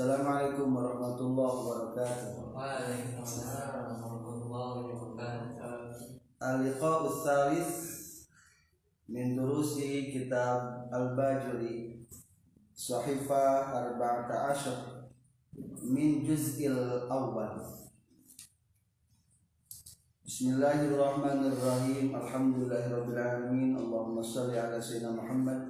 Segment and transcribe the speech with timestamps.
[0.00, 2.56] Assalamualaikum warahmatullahi wabarakatuh.
[2.56, 6.16] Waalaikumsalam warahmatullahi wabarakatuh.
[6.40, 7.68] Al-liqa'u tsalis
[9.12, 12.08] min durusi kitab Al-Bajuri
[12.72, 17.60] Sahifa 14 min juz'il awal.
[20.24, 22.16] Bismillahirrahmanirrahim.
[22.16, 23.76] Alhamdulillahirabbil alamin.
[23.76, 25.69] Allahumma shalli ala sayyidina Muhammad.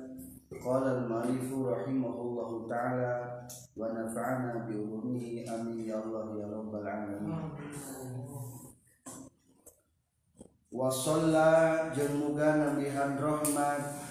[0.51, 3.47] Qala al-mu'allif rahimahullahu ta'ala
[3.79, 7.55] wa nafa'ana bi ulumihi amin ya Allah ya rabbal alamin.
[10.75, 14.03] Wa shalla jeung muga nambihan rahmat.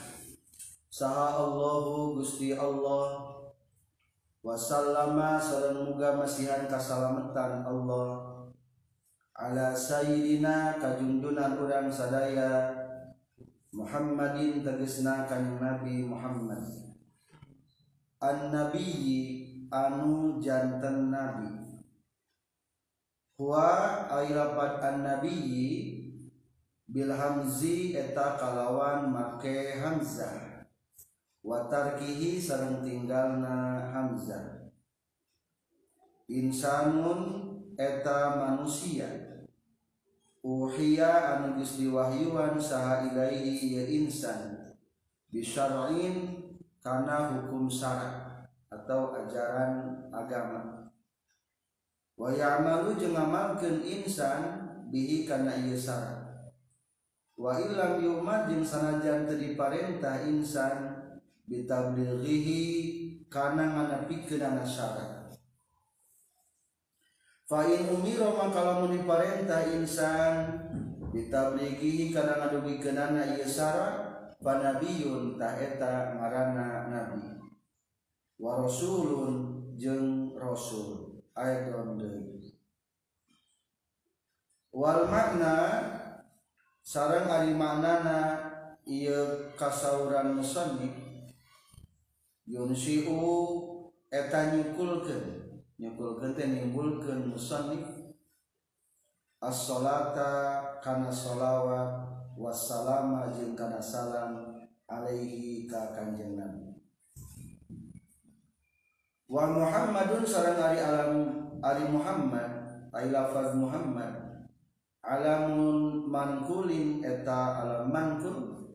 [0.88, 3.36] Saha Allahu Gusti Allah.
[4.40, 8.40] Wa sallama sareng muga masihan kasalamatan Allah.
[9.36, 12.79] Ala sayyidina kajunjunan urang sadaya
[13.70, 16.66] Muhammadin tegesna kanjeng Nabi Muhammad.
[18.18, 19.22] An-nabiyyi
[19.70, 21.54] anu janten nabi.
[23.38, 26.02] Huwa aylapat an-nabiyyi
[26.90, 30.66] bil hamzi eta kalawan make hamzah.
[31.46, 34.74] Wa tarkihi sareng tinggalna hamzah.
[36.26, 39.29] Insanun eta manusia
[40.44, 44.76] uhiya anu geus diwahyuan saha ilaihi ya insan.
[45.30, 46.50] Bisyar'in
[46.82, 50.90] kana hukum syarat atau ajaran agama.
[52.18, 54.42] Wa ya'malu jeung ngamalkeun insan
[54.90, 56.50] bihi kana ieu syarat.
[57.40, 61.00] Wa illam yumad jeung sanajan teu diparentah insan
[61.48, 62.62] bitablighihi
[63.30, 65.19] kana nganapikeun ana syarat
[67.50, 70.54] Fa'in umiro makalamun diparentah insan
[71.10, 77.42] ditabligihi karena ngadugi kenana ieu syarat panabiyun ta'eta marana nabi.
[78.38, 81.18] Wa rasulun jeung rasul.
[81.34, 82.54] Ayat deui.
[84.70, 85.82] Wal makna
[86.86, 88.46] sareng ari maknana
[88.86, 90.94] ieu kasauran musannif
[92.46, 93.18] yunsiu
[94.14, 95.39] eta nyukulkeun
[95.80, 97.88] nyukulkeun teh nimbulkeun musannif
[99.40, 102.04] as-salata kana sholawat
[102.36, 104.60] wassalama jeung kana salam
[104.92, 106.76] alaihi ka kanjeng Nabi.
[109.30, 111.12] Wa Muhammadun sareng ari alam
[111.64, 112.52] ari Muhammad
[112.92, 114.44] ai lafaz Muhammad
[115.06, 118.68] alamun mankulin eta alam mankul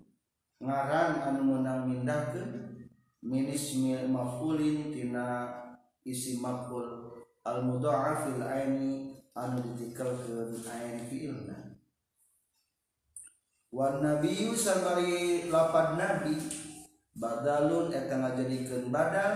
[0.62, 2.80] ngaran anu meunang mindahkeun
[3.26, 3.50] min
[4.08, 5.50] maf'ulin tina
[6.06, 6.93] isi maf'ul
[7.44, 11.76] al mudha'af fil aini anu ditikelkeun ain fi'ilna
[13.74, 16.38] wan nabiyyu sabari lapad nabi
[17.14, 19.34] badalun eta ngajadikeun badal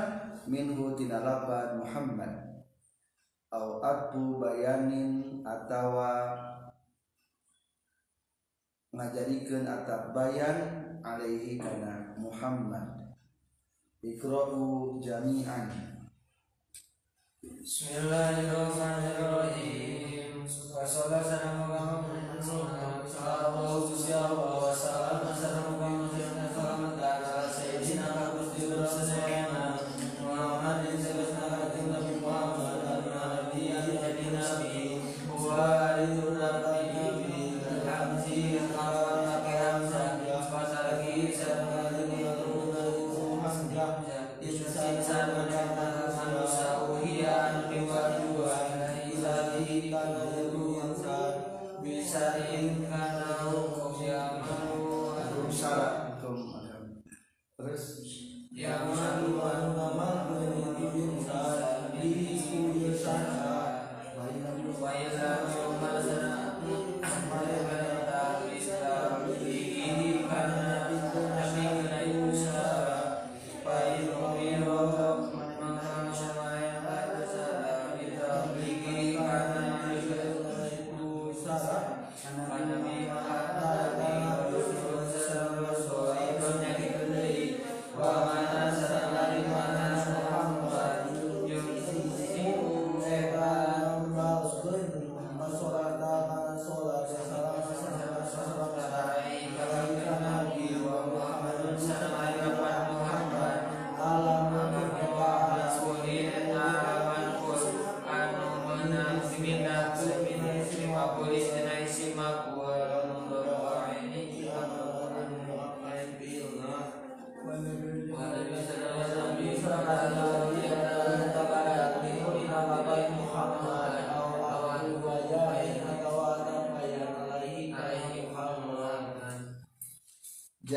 [0.48, 2.64] minhu tina lapad Muhammad.
[3.48, 6.36] Au atu bayanin atawa
[8.92, 10.58] ngajadikeun atap bayan
[11.00, 13.16] alaihi kana Muhammad.
[13.98, 15.97] Ikra'u jami'an
[17.42, 19.27] Bismillahirrahmanirrahim.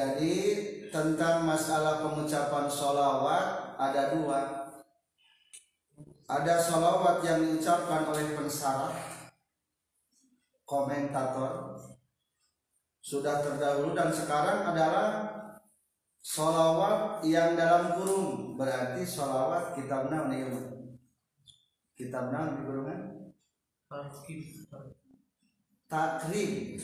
[0.02, 0.36] Jadi
[0.90, 4.40] tentang masalah pengucapan sholawat ada dua.
[6.26, 8.98] Ada sholawat yang diucapkan oleh pensarah,
[10.66, 11.78] komentator,
[12.98, 15.08] sudah terdahulu dan sekarang adalah
[16.26, 18.58] sholawat yang dalam kurung.
[18.58, 20.50] Berarti sholawat kitab naon nih
[21.94, 23.02] kitab naon di kurungan.
[25.86, 26.82] Takrib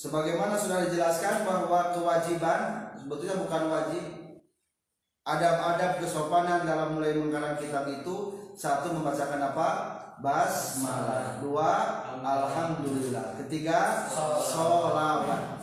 [0.00, 4.04] sebagaimana sudah dijelaskan bahwa kewajiban sebetulnya bukan wajib
[5.28, 9.68] adab-adab kesopanan dalam mulai mengarang kitab itu satu membacakan apa?
[10.20, 11.40] Basmalah.
[11.44, 11.72] Dua
[12.20, 13.40] alhamdulillah.
[13.44, 15.60] Ketiga sholawat.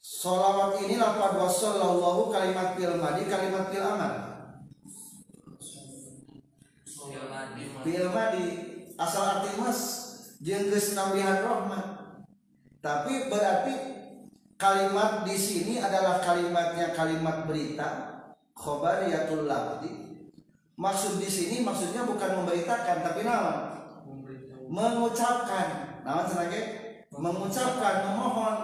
[0.00, 4.12] Sholawat ini lafaz wasallallahu kalimat fil madi kalimat fil amal.
[7.84, 8.48] Fil madi.
[9.00, 9.80] Asal arti mas
[10.44, 11.91] jeung geus nambihan rahmat
[12.82, 13.74] tapi berarti
[14.58, 18.10] kalimat di sini adalah kalimatnya kalimat berita
[18.58, 19.90] khobariyatul labdi.
[20.74, 23.86] Maksud di sini maksudnya bukan memberitakan tapi nama
[24.66, 26.02] mengucapkan.
[26.02, 26.62] Nama sebagai
[27.14, 28.58] mengucapkan memohon.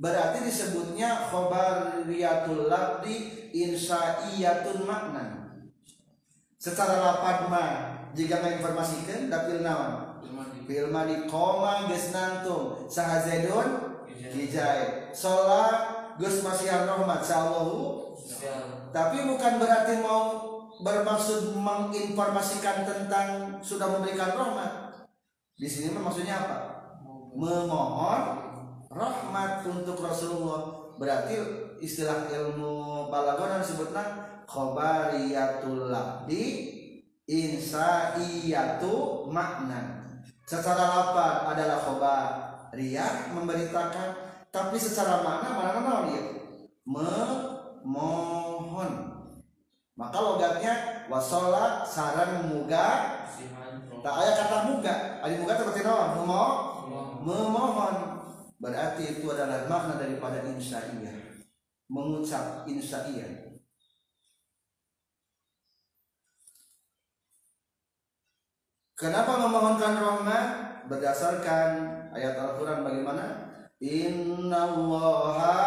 [0.00, 5.52] Berarti disebutnya khobariyatul labdi insya'iyatun makna.
[6.56, 7.72] Secara lapad mah
[8.16, 10.05] jika menginformasikan dapil naon
[10.66, 15.14] Filma di koma geus nantum saha Zaidun hijai.
[15.14, 18.06] Sholat gus masihan rahmat sallahu
[18.90, 20.22] tapi bukan berarti mau
[20.80, 24.70] bermaksud menginformasikan tentang sudah memberikan rahmat.
[25.56, 26.58] Di sini maksudnya apa?
[27.36, 28.22] Memohon
[28.92, 30.92] rahmat untuk Rasulullah.
[30.96, 31.36] Berarti
[31.80, 34.04] istilah ilmu balaghah disebutnya
[34.48, 36.72] khobariyatul labdi
[37.28, 39.95] insaiyatu makna
[40.46, 42.26] secara lapar adalah khobar?
[42.70, 44.08] Riak memberitakan
[44.54, 46.22] tapi secara makna mana mana dia
[46.86, 48.92] memohon.
[49.96, 52.86] Maka logatnya wasolat saran muga.
[54.04, 54.94] Tak ada kata muga.
[55.24, 56.76] Ada muga seperti nama memohon
[57.26, 57.96] memohon.
[58.56, 61.44] Berarti itu adalah makna daripada insya'iyah
[61.90, 63.45] mengucap insya'iyah
[68.96, 70.48] Kenapa memohonkan rahmat?
[70.88, 71.68] Berdasarkan
[72.16, 73.52] ayat Al-Quran bagaimana?
[73.76, 75.60] Inna allaha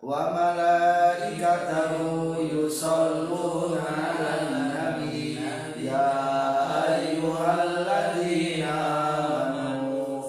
[0.00, 5.36] wa malaikatahu yusalluna ala nabi
[5.76, 6.08] Ya
[6.88, 8.72] ayyuhalladzina
[9.28, 10.24] amanu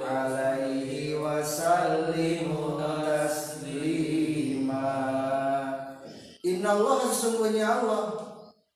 [0.00, 4.88] alaihi wa sallimu taslima
[6.40, 8.19] Inna Allah sesungguhnya Allah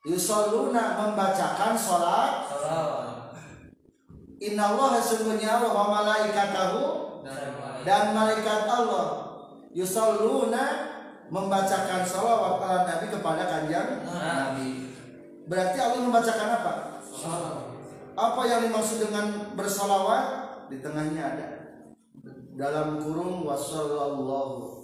[0.05, 2.45] Yusalluna membacakan sholat.
[4.37, 6.81] Inna Allah sesungguhnya Allah wa malaikatahu
[7.89, 9.33] dan malaikat Allah.
[9.73, 10.93] Yusalluna
[11.33, 14.93] membacakan sholawat ala Nabi kepada kanjeng Nabi.
[15.49, 16.73] Berarti Allah membacakan apa?
[18.15, 20.45] Apa yang dimaksud dengan bersalawat?
[20.69, 21.49] Di tengahnya ada.
[22.55, 24.84] Dalam kurung wasallallahu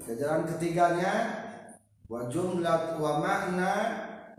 [0.00, 1.44] Jajaran ketiganya
[2.08, 3.72] wa jumlat wa makna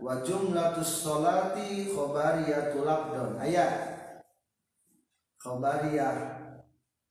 [0.02, 3.38] wa jumlatus sholati khobariyatul abdon.
[3.38, 3.94] Ayat.
[5.38, 6.42] Khobariyah.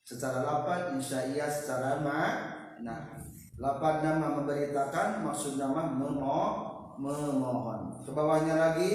[0.03, 3.15] Secara lapan insya'iyah secara makna.
[3.55, 6.43] Lapan nama memberitakan maksud nama memo
[6.99, 8.03] memohon.
[8.03, 8.93] Ke bawahnya lagi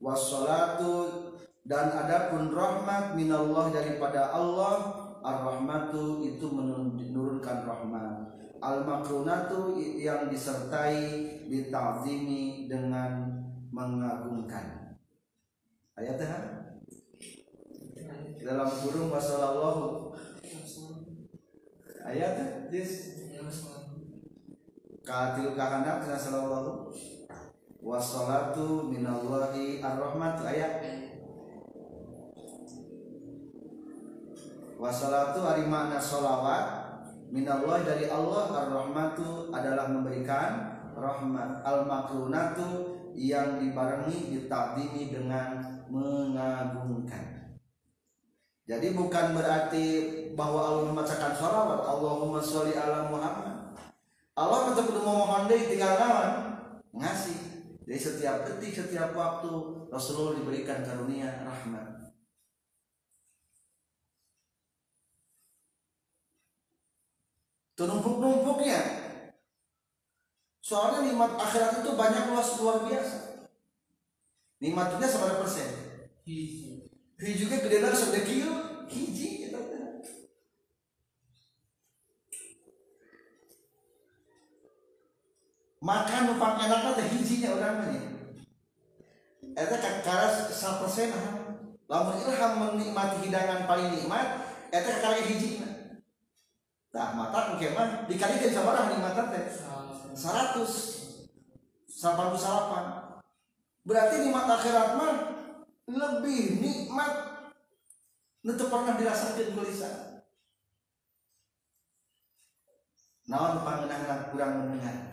[0.00, 1.28] wassalatu
[1.68, 13.26] dan adapun rahmat minallah daripada Allah ar-rahmatu itu menurunkan rahmat al-makrunatu yang disertai ditazimi dengan
[13.70, 14.98] mengagungkan.
[15.98, 16.58] Ayatnya
[18.42, 20.14] dalam kurung wasallallahu.
[22.08, 23.18] Ayat dis
[25.04, 26.92] katil kahandap sana sallallahu
[27.80, 30.36] wassalatu minallahi ar-rahmat.
[30.44, 30.74] Ayat.
[34.78, 36.87] Wassalatu ari makna sholawat
[37.28, 41.62] minallah dari Allah ar-rahmatu adalah memberikan rahmat.
[41.62, 47.56] Al-makrunatu yang dibarengi ditakdimi dengan mengagungkan.
[48.68, 49.86] Jadi bukan berarti
[50.36, 51.80] bahwa Allah membacakan sholawat.
[51.88, 53.58] Allahumma sholli ala Muhammad.
[54.38, 56.32] Allah tetap memohon deh tinggal lawan
[56.94, 57.38] ngasih
[57.82, 59.50] jadi setiap detik setiap waktu
[59.90, 61.97] Rasulullah diberikan karunia rahmat
[67.78, 68.80] Tunumpuk-numpuknya.
[70.58, 73.28] Soalnya nikmat akhirat itu banyak luas luar biasa.
[74.58, 75.70] nikmatnya seberapa persen
[76.26, 76.82] hiji
[77.18, 78.52] hiji juga gede sok kieu
[78.90, 79.62] hiji teh
[85.78, 88.02] makan numpang enak teh hijinya urang mah nya
[89.54, 91.34] eta kakara 100% ah.
[91.86, 94.42] lamun ilham menikmati hidangan paling nikmat
[94.74, 95.67] eta kakara hijina
[96.88, 99.44] tah mata engke mah dikalikan sabaraha nikmatna teh.
[100.18, 100.98] 100
[101.98, 103.18] 88
[103.82, 105.14] berarti nikmat akhirat mah
[105.88, 107.12] lebih nikmat
[108.46, 110.08] itu pernah dirasakan kulisan
[113.28, 115.12] naon pangenangan kurang mendengar?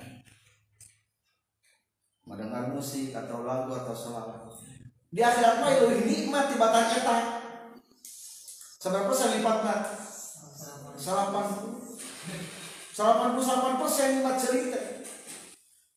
[2.26, 4.50] Mendengar musik atau lagu atau selawat.
[5.14, 7.18] Di akhirat mah lebih nikmat di batang eta.
[8.82, 10.05] Seberapa persen lipatna
[10.98, 11.48] salapan
[12.96, 14.80] salapan puluh salapan persen nikmat cerita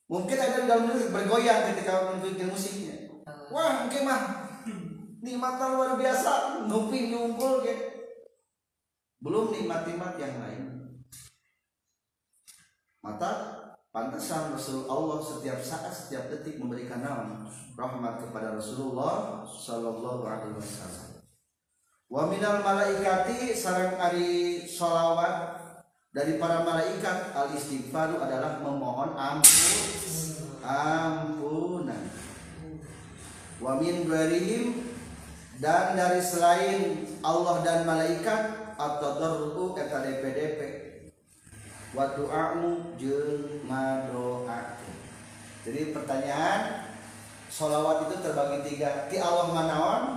[0.09, 3.13] mungkin ada dalam musik bergoyang ketika mendengar musiknya.
[3.53, 4.23] Wah mungkin mah.
[5.21, 6.65] Nikmatnya luar biasa.
[6.65, 7.75] Ngopi nyumpul ke.
[9.21, 10.63] Belum nikmat-nikmat yang lain.
[13.05, 13.33] Mata
[13.93, 21.08] pantesan Rasul Allah setiap saat setiap detik memberikan naon rahmat kepada Rasulullah Shallallahu Alaihi Wasallam
[22.09, 25.61] wa minal malaikati sarang ari solawat
[26.09, 29.87] dari para malaikat al istighfaru adalah memohon ampun.
[30.59, 32.05] Ampunan
[33.63, 34.85] wa min ghairihim
[35.63, 40.61] dan dari selain Allah dan malaikat atau darru kata DPDP
[41.97, 44.77] wa du'amu jeung ngadoa
[45.69, 46.61] jadi pertanyaan
[47.53, 49.05] solawat itu terbagi tiga.
[49.13, 50.17] Ti Allah manawan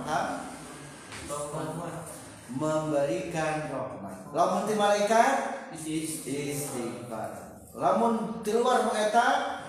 [2.52, 4.18] memberikan rahmat.
[4.32, 5.34] Lamun ti malaikat
[5.76, 7.62] istighfar.
[7.72, 9.60] Lamun di luar nu eta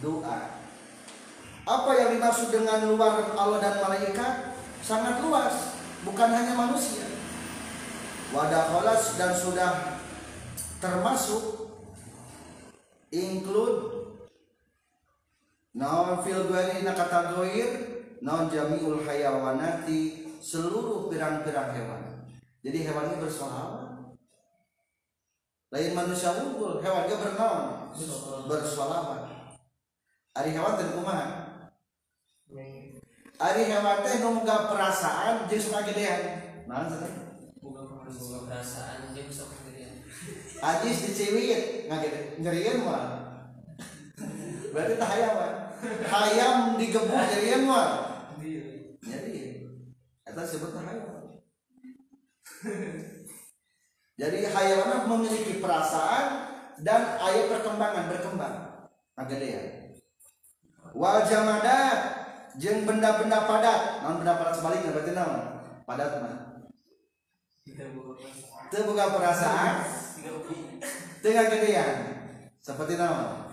[0.00, 0.40] doa.
[1.70, 4.58] apa yang dimaksud dengan luar Allah dan malaikat?
[4.80, 7.04] Sangat luas bukan hanya manusia.
[8.34, 10.00] Wadah kholas dan sudah
[10.80, 11.68] termasuk
[13.10, 14.16] include
[15.74, 17.58] naon fil ghairina kategori
[18.22, 22.02] naon jamiul hayawanati seluruh pirang-pirang hewan.
[22.60, 23.90] Jadi hewan ini bersolawat
[25.70, 27.94] lain manusia unggul hewan dia bernaon
[28.50, 29.32] bersolawat
[30.34, 31.26] ari hewan teh kumaha?
[33.40, 36.20] Ari hewan teh nu boga perasaan jeung suka gedean
[36.66, 37.12] naon cenah
[37.62, 40.02] bukan bukan perasaan jeung sok gedean
[40.60, 41.88] Ajis diciwit
[42.42, 43.04] ngerian mah
[44.74, 45.38] berarti tak hayam
[46.12, 48.09] hayam digebuk ngerian mah jadi
[50.30, 51.10] itu disebut hayam
[54.20, 58.56] jadi hayawan memiliki perasaan dan ayat perkembangan berkembang.
[59.16, 59.80] Agedean
[60.96, 61.98] wal jamadat
[62.58, 64.02] jeung benda-benda padat.
[64.02, 64.92] Non benda padat sebaliknya?
[64.96, 65.40] Berarti naon?
[65.86, 66.36] Padat mah.
[67.64, 69.74] Kita bukan perasaan.
[71.20, 71.96] Teu gedean
[72.60, 73.44] seperti nama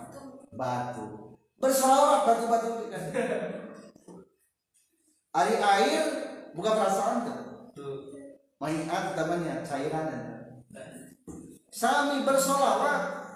[0.55, 1.35] batu.
[1.57, 2.71] Bersolawat batu-batu.
[5.37, 6.05] Ari air
[6.57, 7.17] buka perasaan
[7.77, 8.09] tuh.
[8.57, 10.09] Mainan temannya cairan
[11.69, 13.29] sami bersolawat.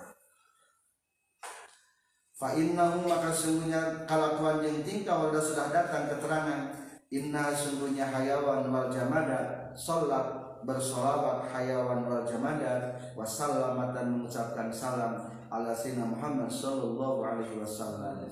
[2.34, 6.74] Fa innahu maka sungguhnya kalakuan yang tingkah wala sudah datang keterangan
[7.14, 9.70] inna sungguhnya hayawan wal jamada.
[9.78, 12.98] Sholat bersolawat hayawan wal jamada.
[13.14, 18.26] Wasallamat dan mengucapkan salam ala sayyidina Muhammad sallallahu alaihi wasallam.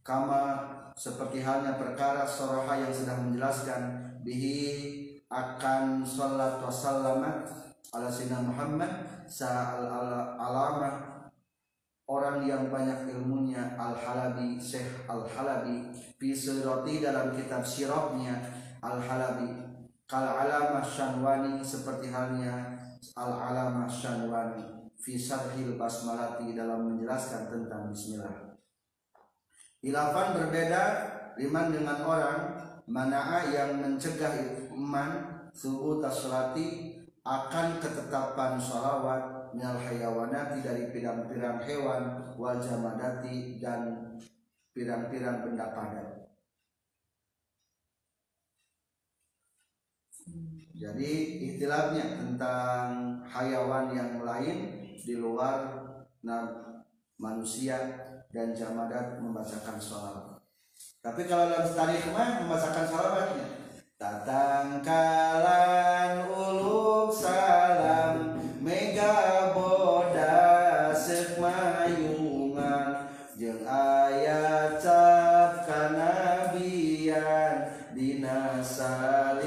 [0.00, 0.64] Kama
[0.96, 4.60] seperti halnya perkara soroha yang sudah menjelaskan bihi
[5.30, 7.46] akan salat wasallamat
[7.94, 8.92] ala sayyidina Muhammad
[9.26, 9.86] sa'al
[10.36, 10.94] alamah.
[12.10, 18.34] Orang yang banyak ilmunya Al-Halabi Syekh Al-Halabi fi sirati dalam kitab sirahnya
[18.82, 19.70] Al-Halabi.
[20.10, 22.74] Kal alamah Syanwani seperti halnya
[23.14, 28.58] Al-Alamah Syanwani fi sarhil basmalati dalam menjelaskan tentang bismillah.
[29.86, 30.82] Ilafan berbeda
[31.38, 32.40] liman dengan orang
[32.90, 35.10] mana'a yang mencegah iman
[35.54, 44.14] subuh tasolati akan ketetapan sholawat minal hayawanati dari pirang-pirang hewan wal jamadati dan
[44.74, 46.08] pirang-pirang benda padat.
[50.80, 51.12] Jadi
[51.44, 54.58] istilahnya tentang hayawan yang lain
[54.96, 55.76] di luar
[56.24, 56.48] nah,
[57.20, 57.76] manusia
[58.32, 60.29] dan jamadat membacakan sholawat
[61.00, 63.48] tapi kalau dalam setari mah membacakan salawatnya
[63.96, 73.08] tatang kalan uluk salam mega boda sekmayungan.
[73.40, 79.40] Jeng ayat cap kanabian dina bisa.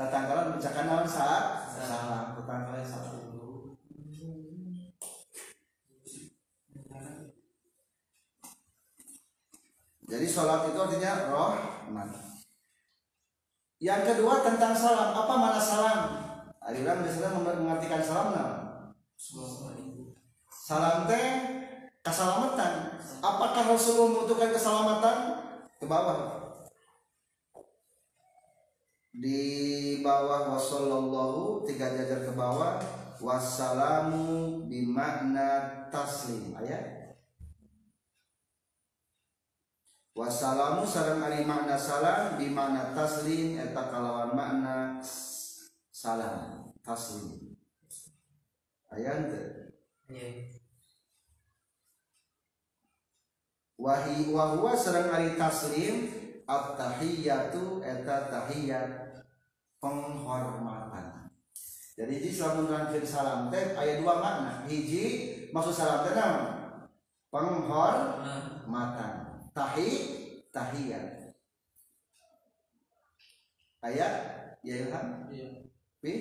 [0.00, 1.60] tatang kalan membacakan salam.
[1.68, 2.40] Salam.
[2.40, 3.25] Tatang kalan satu
[10.06, 12.10] jadi sholat itu artinya rahmat.
[13.82, 15.10] Yang kedua tentang salam.
[15.12, 16.00] Apa mana salam?
[16.62, 18.50] Aliran biasanya mengartikan salam nah
[20.66, 21.26] salam teh
[22.02, 22.98] keselamatan.
[23.22, 25.16] Apakah Rasulullah membutuhkan keselamatan?
[25.78, 26.18] Ke bawah.
[29.16, 29.42] Di
[30.04, 32.78] bawah wasallallahu tiga jajar ke bawah
[33.22, 36.52] wassalamu bimakna taslim.
[36.58, 37.05] Ayat
[40.16, 44.96] wassalamu sarang ari makna salam bimakna taslim eta kalawan makna
[45.92, 47.52] salam taslim.
[48.88, 49.28] Ayat
[50.06, 50.54] Iya.
[53.76, 56.08] wahi wahwa sareng ari taslim
[56.48, 59.20] at-tahiyatu eta tahiyat
[59.82, 61.28] penghormatan.
[61.98, 64.64] Jadi hiji selamun nerangkeun salam teh aya dua makna.
[64.64, 65.04] Hiji
[65.52, 66.14] maksud salam teh
[67.28, 69.25] penghormatan
[69.56, 69.88] tahi
[70.52, 71.32] tahiyat
[73.80, 74.14] ayat
[74.60, 75.06] ya ilham?
[75.32, 75.48] Iya.
[76.04, 76.12] fi?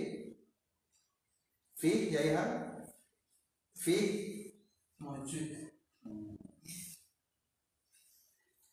[1.76, 2.50] Fi ya ilham?
[3.76, 3.98] Fi?
[4.96, 5.42] Maju.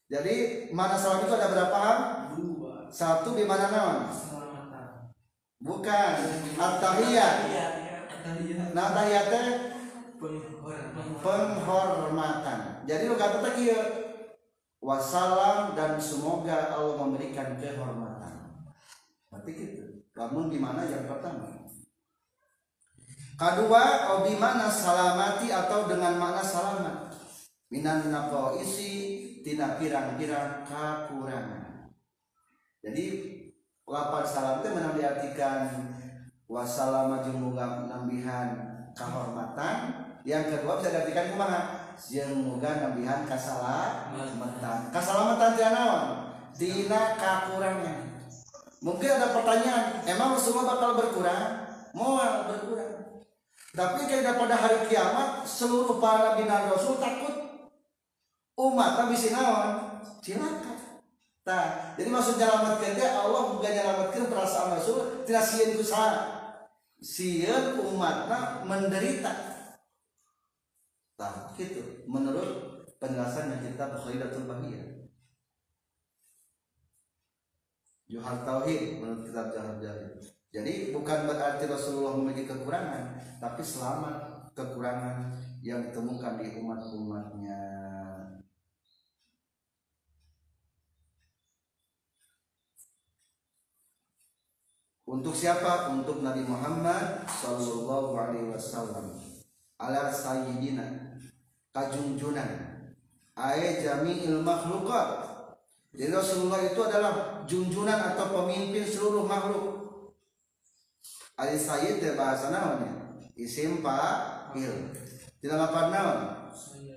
[0.06, 0.34] jadi
[0.70, 1.98] mana salam itu ada berapa ham?
[2.38, 2.86] Dua.
[2.92, 3.98] satu di mana naon?
[5.62, 6.14] Bukan.
[6.58, 7.66] At-tahiyat Iya.
[8.22, 8.70] Tahiyat.
[8.70, 9.48] nah tahiyat teh
[11.22, 12.86] Penghormatan.
[12.86, 14.01] jadi lu kata teh kieu
[14.82, 18.66] wassalam dan semoga Allah memberikan kehormatan.
[19.30, 19.84] Berarti gitu.
[20.18, 21.70] Namun di mana yang pertama?
[23.38, 27.14] Kedua oh di mana salamati atau dengan makna salamat?
[27.72, 28.12] Minan
[28.60, 28.90] isi
[29.40, 31.88] tina pirang-pirang kekurangan.
[32.84, 33.04] Jadi
[33.88, 35.60] lapan salam itu menang diartikan
[36.44, 38.48] wassalam jeung muga nambihan
[38.92, 39.76] kehormatan.
[40.28, 41.40] Yang kedua bisa diartikan jeung
[42.32, 46.04] muga nambihan kasalamatan kasalamatan tina naon
[46.56, 47.98] tina kakurangan
[48.82, 51.70] mungkin ada pertanyaan emang semua bakal berkurang?
[51.92, 53.22] Moal berkurang.
[53.72, 57.36] Tapi kayak pada hari kiamat seluruh para dan rasul takut.
[58.56, 60.00] Umat bisa naon?
[60.20, 60.72] Cilaka
[61.42, 65.26] Nah, jadi maksud nyelamatkan dia Allah bukan nyelamatkan perasaan Rasul.
[65.26, 66.22] Tidak sieun ku saha.
[67.02, 69.51] Sieun umatna menderita.
[71.52, 75.04] Gitu menurut penjelasan yang kita Bukhaidatul Bahiyah.
[78.12, 80.20] Johar Tauhid menurut kitab Johar Tauhid.
[80.52, 85.32] Jadi bukan berarti Rasulullah memiliki kekurangan, tapi selamat kekurangan
[85.64, 87.60] yang ditemukan di umat-umatnya.
[95.08, 95.92] Untuk siapa?
[95.92, 99.12] Untuk Nabi Muhammad Sallallahu Alaihi Wasallam.
[99.80, 101.16] Ala Sayyidina
[101.72, 102.50] kajungjunan.
[103.32, 105.28] Ayat jami'il makhlukat.
[105.92, 109.64] Jadi Rasulullah itu adalah junjunan atau pemimpin seluruh makhluk.
[111.36, 113.16] Ali Sayyid ya bahasa namanya.
[113.36, 114.92] Isim fa'il.
[115.40, 116.20] Tidak apa naon?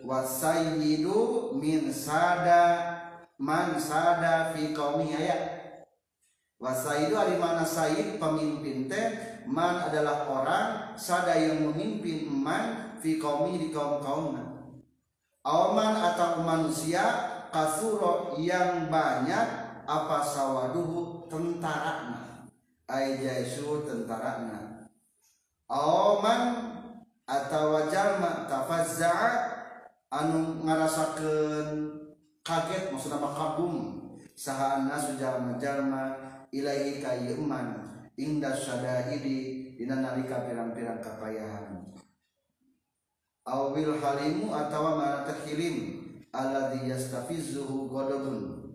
[0.05, 2.93] Wasayyidu min sada
[3.41, 5.55] man sada fi qaumi ayat
[6.55, 9.07] Wasaidu ari mana said pemimpin teh
[9.43, 14.54] man adalah orang sada yang memimpin man fi qaumi di kaum kaumna.
[15.45, 17.05] Auman atau manusia
[17.53, 19.47] kasuro yang banyak
[19.85, 22.49] apa sawaduhu tentarana.
[22.89, 24.89] Aijaisu tentarana.
[25.69, 26.41] Auman
[27.29, 29.29] atau jalma tafazza'a
[30.09, 31.69] anu ngarasakeun
[32.41, 33.73] kaget maksudna mah kagum
[34.37, 36.13] saha annasu jalma-jalma
[36.53, 37.85] ilaihi kayyuman
[38.17, 41.94] inda sadaidi dina nalika pirang-pirang kapayahan.
[43.45, 46.01] Awil halimu atawa mana takhilim
[46.33, 48.65] alladhi yastafizuhu ghadabun.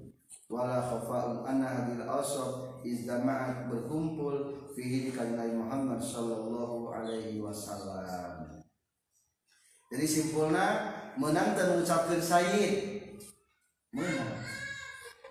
[0.51, 5.15] Wala khafa'un anna hadil asr izdama'at berkumpul fihi di
[5.55, 8.51] Muhammad sallallahu alaihi wasallam.
[9.91, 10.67] Jadi simpulnya
[11.19, 13.03] menang dan mengucapkan sayyid
[13.95, 14.39] menang.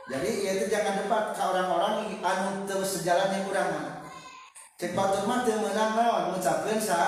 [0.08, 1.36] Jadi ya itu jangan debat.
[1.36, 3.71] Ke orang-orang anu terus sejalan yang kurang
[4.80, 6.99] cek batur mah teu meunang naon mengucapkan sa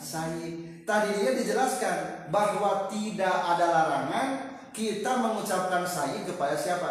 [0.00, 0.59] sayyid
[0.90, 4.28] tadi dia dijelaskan bahwa tidak ada larangan
[4.74, 6.90] kita mengucapkan sayyid kepada siapa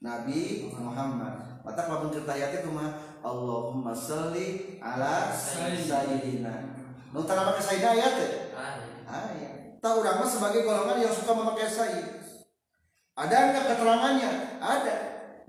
[0.00, 6.72] Nabi Muhammad mata kalau kita ayatnya kumaha Allahumma sholli ala sayyidina
[7.12, 8.32] nu tara make sayyid ayat teh
[9.04, 12.08] ayat tahu orang mah sebagai golongan yang suka memakai sayyid
[13.18, 14.62] ada enggak keterangannya?
[14.62, 14.96] Ada.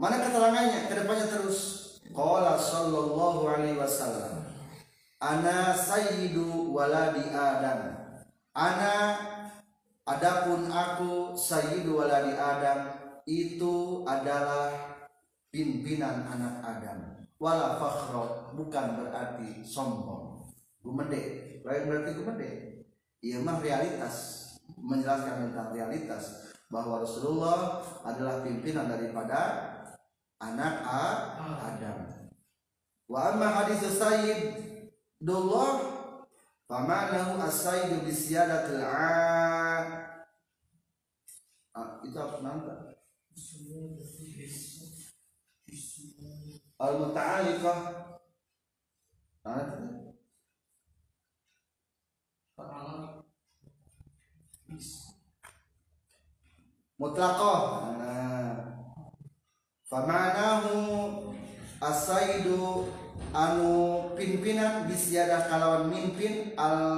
[0.01, 0.89] Mana keterangannya?
[0.89, 1.79] Ke depannya terus.
[2.09, 4.38] qala sallallahu alaihi wasallam
[5.19, 7.95] ana sayyidu waladi adam.
[8.55, 9.19] Ana
[10.03, 14.73] adapun aku sayyidu waladi adam itu adalah
[15.53, 16.99] pimpinan anak Adam.
[17.37, 20.49] Wala fakhro bukan berarti sombong.
[20.81, 22.49] Gumede lain berarti gumede
[23.21, 24.47] iya mah realitas.
[24.79, 29.39] Menjelaskan tentang realitas bahwa Rasulullah adalah pimpinan daripada
[30.37, 30.73] anak
[31.57, 31.99] Adam.
[33.09, 34.68] Wa amma hadis sayyid
[35.19, 35.79] dullah
[36.67, 38.83] famanahu as-sayyidu bisyadatil
[41.69, 42.71] Ah, itu apa nanti
[46.79, 47.79] al-muta'alliqah.
[49.43, 49.77] Nah, itu.
[56.99, 57.61] mutlaqah.
[57.95, 58.55] Nah.
[59.89, 60.75] Famanahu
[61.81, 62.85] asaidu
[63.29, 66.89] anu pimpinan bisyadah kalawan mimpin al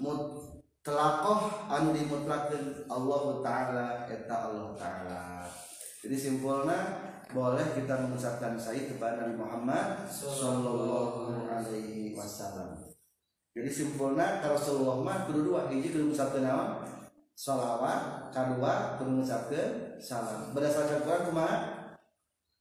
[0.00, 5.22] mutlaqah anu dimutlakeun Allah taala eta Allah taala.
[6.00, 6.78] Jadi simpulnya
[7.30, 12.90] boleh kita mengucapkan sayyid kepada Nabi Muhammad sallallahu alaihi wasallam.
[13.50, 16.70] Jadi simpulnya kalau Rasulullah mah kudu dua hiji kudu mengucapkan naon?
[17.34, 20.52] Salawat kedua kudu mengucapkan salam.
[20.54, 21.56] Berdasarkan Quran kumaha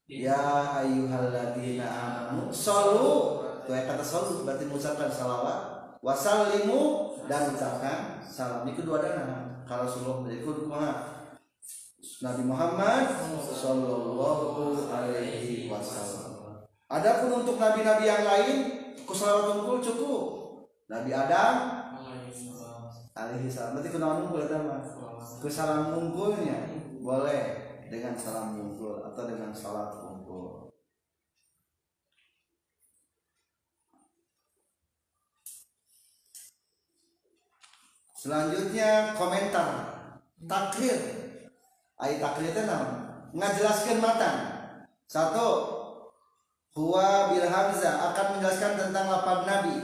[0.10, 5.80] ya ayyuhalladzina amanu sallu tuh ya kata sallu berarti mengucapkan salawat.
[6.02, 8.66] Wasallimu dan ucapkan salam.
[8.66, 9.62] Ini kedua dana.
[9.68, 10.72] Kalau Rasulullah menjadi kudu
[12.20, 13.06] Nabi Muhammad
[13.46, 16.66] sallallahu alaihi wasallam.
[16.90, 18.58] Adapun untuk nabi-nabi yang lain
[19.06, 20.24] kusalawat unggul cukup.
[20.90, 21.80] Nabi Adam
[23.20, 24.80] alaihi salam berarti kenal unggul ada mah
[25.44, 26.72] kesalam unggulnya
[27.04, 30.70] boleh dengan salam unggul atau dengan salat unggul
[38.20, 39.98] selanjutnya komentar.
[40.40, 41.00] Takrir.
[42.00, 42.90] Ayat takrir itu naon
[43.36, 44.40] ngajelaskan matang.
[45.10, 45.48] Satu
[46.76, 49.78] huwa bil hamzah akan menjelaskan tentang lapan nabi.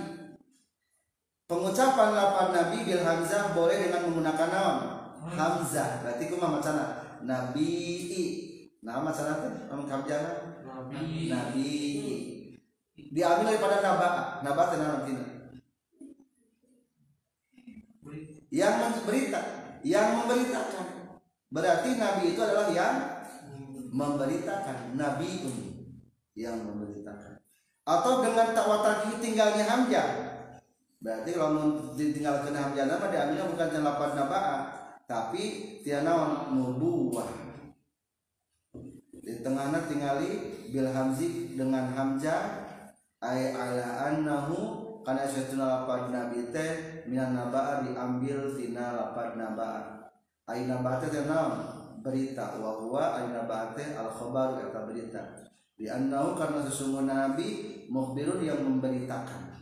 [1.45, 4.77] Pengucapan lapan nabi bil hamzah boleh dengan menggunakan naon
[5.35, 6.03] hamzah.
[6.03, 7.71] Berarti kumaha macana nabi
[8.83, 11.31] nama macana teh nama hamzah Nabi.
[11.31, 11.71] Nabi
[13.15, 14.09] diambil daripada naba
[14.43, 15.25] naba naon tina
[18.51, 19.41] yang memberita
[19.85, 20.87] yang memberitakan.
[21.51, 22.95] Berarti nabi itu adalah yang
[23.95, 24.99] memberitakan.
[24.99, 25.29] Nabi
[26.35, 27.39] yang memberitakan.
[27.85, 30.09] Atau dengan tawatarki tinggalnya hamzah.
[30.99, 37.45] Berarti kalau ditinggalkan hamzah nama diambilnya bukan jelapan nabaa tapi tiana nubuwah
[39.25, 40.31] di tengahnya tingali
[40.69, 42.61] bil hamzi dengan hamzah
[43.25, 50.09] ay ala annahu karena saytuna lapad nabi teh minan nabaa diambil tina lapad nabaa.
[50.45, 51.53] Ay nabaa teh naon?
[52.05, 52.61] Berita.
[52.61, 55.21] Wa huwa ay nabaa teh al khabar eta berita.
[55.73, 57.47] Di annahu karena sesungguhnya nabi
[57.89, 59.61] mukhbirun yang memberitakan.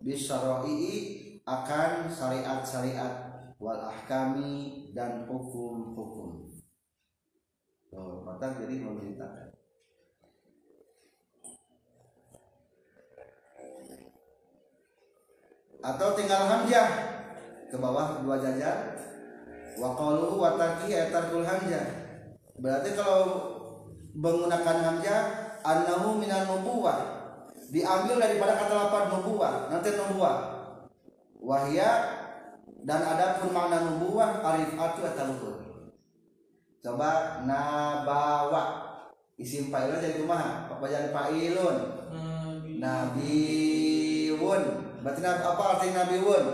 [0.00, 0.94] Bisyara'i
[1.42, 3.29] akan syariat-syariat
[3.60, 6.48] wal ahkami dan hukum-hukum.
[8.24, 9.52] Maka jadi memberitakan.
[15.80, 16.88] Atau tinggal hamzah
[17.72, 19.00] ke bawah dua jajar
[19.80, 21.84] wa qaluhu wa taqi atarkul hamzah.
[22.60, 23.24] Berarti kalau
[24.12, 25.20] menggunakan hamzah
[25.64, 27.20] annahu minan nubuwah
[27.70, 30.36] diambil daripada kata lapan nubuwah nanti nubuwah
[31.38, 32.19] wahya
[32.84, 35.56] dan ada pun makna nubuwah arifatu atau luhur
[36.80, 38.88] coba nabawa.
[39.40, 41.76] Isim fa'ilnya jadi kumaha bayan fa'ilun
[42.76, 42.76] Nabi.
[44.36, 44.62] Nabiun
[45.00, 46.44] berarti apa arti nabiun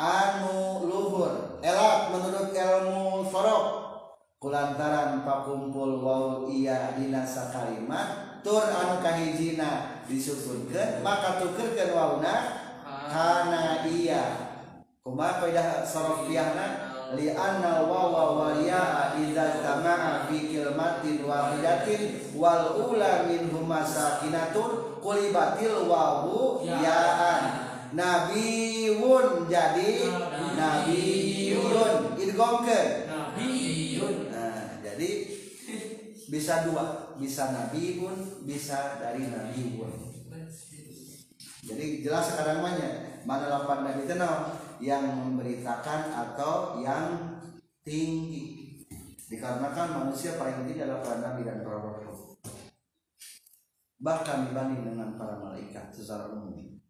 [0.00, 1.60] Anu luhur.
[1.60, 3.64] Elak menurut ilmu sorok.
[4.40, 12.59] Kulantaran pakumpul wau iya dina sakalimat tur anu kahijina disusunkeun maka tukerkeun wauna
[13.10, 14.22] kana iya.
[15.02, 16.66] Kumaha kaidah sorofiyahna
[17.18, 25.90] li anna wawa wal ya idza tama'a fi kalimatin wahidatin wal ula minhuma sakinatun kulibatil
[25.90, 27.66] wawu yaan.
[27.90, 30.06] Nabiun jadi
[30.54, 35.10] nabiun idgomkeun Nabiun Nah, jadi
[36.30, 40.09] bisa dua, bisa nabiun, bisa dari nabiun.
[41.64, 43.20] Jadi jelas sekarang namanya.
[43.28, 44.16] Mana lapan nabi itu
[44.80, 47.36] yang memberitakan atau yang
[47.84, 48.80] tinggi.
[49.28, 52.34] Dikarenakan manusia paling tinggi adalah para nabi dan para rasul.
[54.00, 56.80] bahkan dibanding dengan para malaikat secara umum.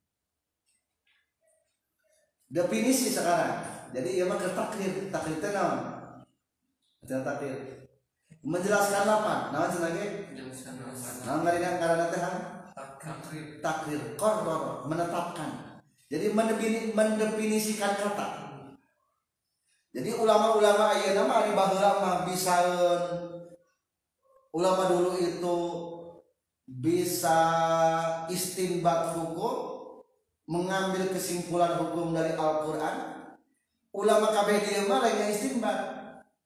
[2.47, 3.67] Definisi sekarang.
[3.91, 6.23] Jadi ya mah takdir takdir teh naon
[7.03, 7.55] takdir
[8.47, 9.51] menjelaskan apa?
[9.51, 11.15] Naon ge Jelaskan alasan.
[11.27, 12.23] naon ngaringan karena teh
[13.63, 15.83] Takdir koror menetapkan.
[16.11, 18.51] Jadi mendefini- mendefinisikan kata.
[19.91, 23.03] Jadi ulama-ulama ayeuna nama ari baheula bisaeun
[24.55, 25.59] ulama dulu itu
[26.67, 27.39] bisa
[28.31, 29.71] istinbat hukum
[30.47, 32.97] mengambil kesimpulan hukum dari Al-Qur'an.
[33.91, 35.79] Ulama kabeh dieu mah lain istinbat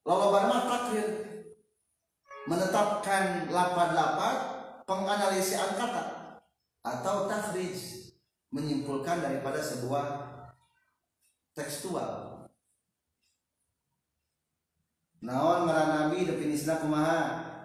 [0.01, 1.07] loloban mah takdir
[2.49, 4.35] menetapkan lapan-lapan
[4.85, 6.14] penganalisian kata
[6.85, 7.73] atau takhrij
[8.53, 10.05] menyimpulkan daripada sebuah
[11.57, 12.45] tekstual.
[15.25, 17.21] Naon ngaran nabi definisina kumaha?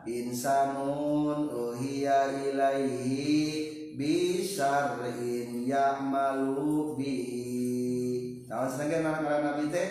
[0.09, 3.37] Insanun uhiya ilaihi
[4.01, 9.91] bisyarrin ya'malu bihi naon sedangkan ngaran nabi teh?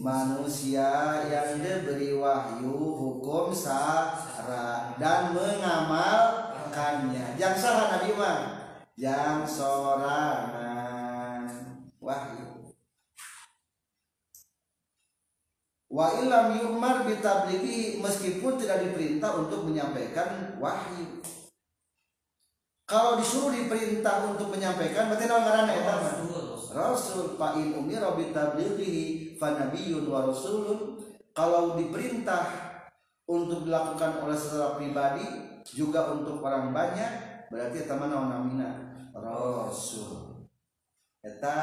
[0.00, 5.36] Manusia yang diberi wahyu hukum sara dan
[6.70, 8.38] mengamalkannya yang salah nabi mah
[8.94, 10.70] yang sorangan.
[12.00, 12.72] Wahyu
[15.90, 21.20] wa ilam yu'mar bitablighi meskipun tidak diperintah untuk menyampaikan wahyu.
[22.86, 26.14] Kalau disuruh diperintah untuk menyampaikan berarti naon ngaranna eta mah
[26.70, 31.02] Rasul fa in umira bitablighi fa nabiyyun wa rasulun.
[31.34, 32.70] Kalau diperintah
[33.30, 37.12] untuk dilakukan oleh secara pribadi juga untuk orang banyak
[37.50, 38.68] berarti naon namina
[39.12, 40.46] rasul.
[41.20, 41.56] Eta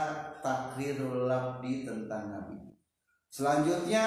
[0.43, 2.77] takrirul labdi tentang nabi.
[3.33, 4.05] Selanjutnya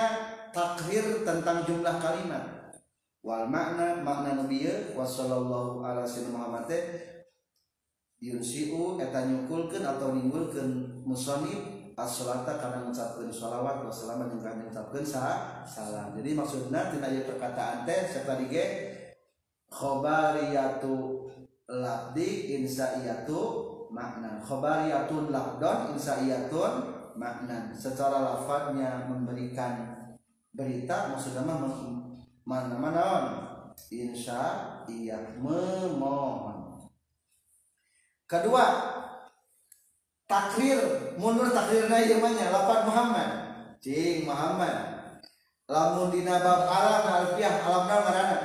[0.55, 2.74] takrir tentang jumlah kalimat.
[3.20, 6.70] Wal makna makna nabiya wa sallallahu ala sayyidina Muhammad
[8.20, 16.12] yunsiu eta nyukulkeun atau nimbulkeun musannif as-salata kana ngucapkeun shalawat wa salaman ngucapkeun sa salam
[16.16, 18.64] jadi maksudna tina perkataan teh saperti ge
[19.71, 21.27] khobariyatu
[21.71, 23.41] labdi insaiyatu
[23.95, 26.73] makna khobariyatun labdon insaiyatun
[27.15, 29.95] makna secara lafadznya memberikan
[30.51, 31.63] berita maksudnya mah
[32.45, 33.07] mana mana?
[33.95, 34.43] Insya
[34.91, 36.91] iya memohon.
[38.27, 38.65] Kedua
[40.27, 41.15] takrir.
[41.15, 43.31] Mundur takrirna ieu mah nya lafaz Muhammad.
[43.79, 44.75] Cing Muhammad.
[45.71, 48.39] Lamun dina bab alam alfiah alamna ngaranna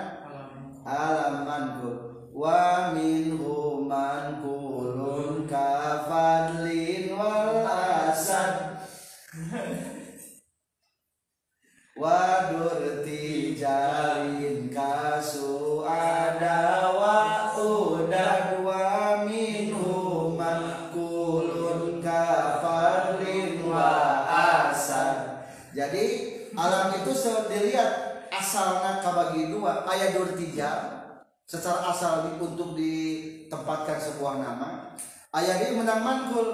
[0.86, 8.86] alam mankur wa minhu man kulun kafadlin wal asad
[11.98, 16.95] wadurti jalin kasu ada
[28.56, 30.80] asalnya kabagi dua ayat durtijal
[31.44, 34.96] secara asal untuk ditempatkan sebuah nama
[35.36, 36.48] ayat ini menang mankul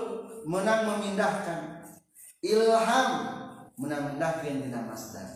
[0.50, 1.86] menang memindahkan.
[2.42, 3.10] Ilham
[3.78, 5.30] menang mindahkan dina masdar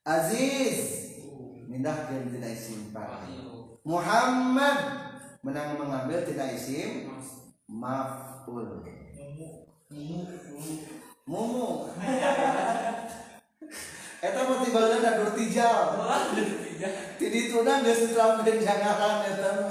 [0.00, 1.12] aziz
[1.68, 4.80] mindahkan dina isim fa'il Muhammad
[5.44, 7.12] menang mengambil tina isim
[7.68, 8.80] maf'ul.
[11.28, 11.92] Mumu
[14.22, 15.98] eta mah tibalna da durtijal
[17.18, 19.70] ti dituna geus ditelakeun jangaran eta mah.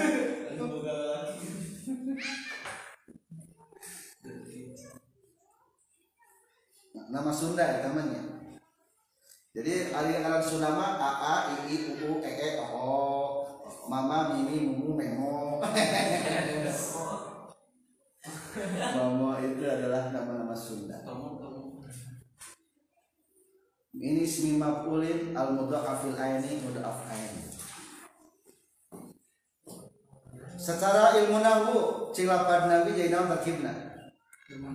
[7.12, 8.22] Nama Sunda ya temannya
[9.56, 12.92] jadi ari aran Sunda mah a a i i u u e e o o.
[13.88, 15.58] Mama mimi mumu memo.
[18.96, 21.00] Momo itu adalah nama-nama Sunda
[23.92, 27.44] ini ismi maf'ulin al mudha'afil aini mudha'af aini.
[30.56, 33.72] Secara ilmu nahwu cilapad nabi jadi nama terkibna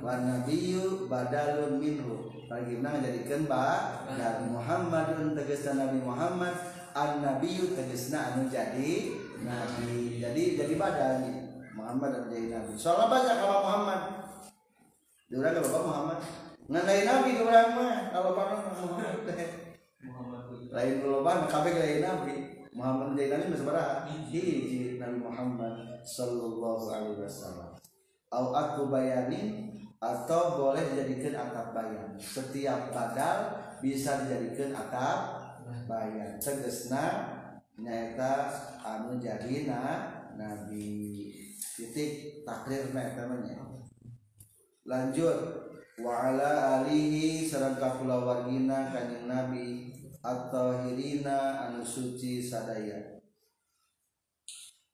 [0.04, 2.30] wa nabiyyu badalun minhu.
[2.46, 6.54] Tarkibna ngajadikeun ba dan Muhammadun tegasna Nabi Muhammad.
[6.94, 10.22] An nabiyyu tegasna anu jadi nabi.
[10.22, 11.26] Jadi jadi badal
[11.74, 12.72] Muhammad anu jadi nabi.
[12.78, 14.02] Soalnya banyak kalau Muhammad.
[15.28, 16.20] Diurang Bapak Muhammad
[16.68, 19.24] Nganai nabi diurang mah kalau Bapak Muhammad.
[20.68, 22.36] Lain geloban kabeh lain nabi.
[22.76, 24.46] Muhammad jadi nabi berapa hiji
[25.00, 27.72] Nabi Muhammad sallallahu alaihi wasallam.
[28.28, 29.72] Au aku bayanin
[30.04, 32.20] atau boleh dijadikan atap bayan.
[32.20, 33.38] Setiap badal
[33.80, 35.20] bisa dijadikan atap
[35.88, 36.36] bayan.
[36.36, 37.32] Tegesna
[37.80, 38.52] nyaeta
[38.84, 39.82] anu jadi na
[40.36, 41.32] nabi.
[41.80, 43.68] Titik takrir namanya
[44.88, 45.67] lanjut
[45.98, 49.90] waala Alihi serangkakulawargina Kanjeng Nabi
[50.22, 53.18] atau Hirina anu Suci sadaya.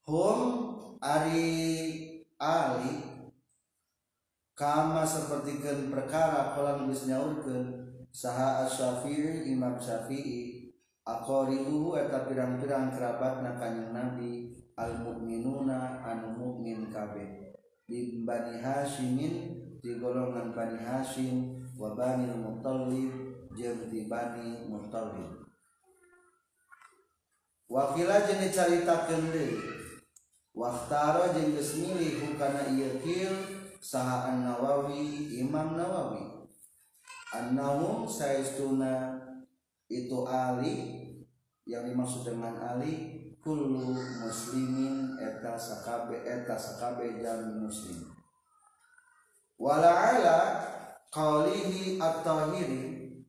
[0.08, 0.40] Hum
[1.04, 1.52] Ari
[2.40, 3.04] Ali
[4.56, 10.72] kama sepertikan perkara kolam geus nyaurkeun saha Asy-Syafi'i Imam Syafi'i
[11.04, 17.52] aqaribuhu eta pirang-pirang kerabatna Kanjeng Nabi al mukminuna anu mukmin kabeh.
[17.84, 23.12] Bin Bani Hasyimin di golongan bani hashim wa bani muttalib
[23.52, 25.44] jeung di bani muttalib
[27.68, 29.60] wakila jeung dicaritakeun deui.
[30.54, 33.34] Waktaro jeung geus milih hukana ieu kieu
[33.82, 36.46] saha an-nawawi imam nawawi.
[37.34, 39.18] Annahum saistuna
[39.90, 41.02] itu ali
[41.66, 42.94] yang dimaksud dengan ali
[43.42, 48.13] kullu muslimin eta sakabe eta sakabe jami muslim
[49.58, 50.38] wala ala
[51.14, 53.24] qaulihi at-tahiri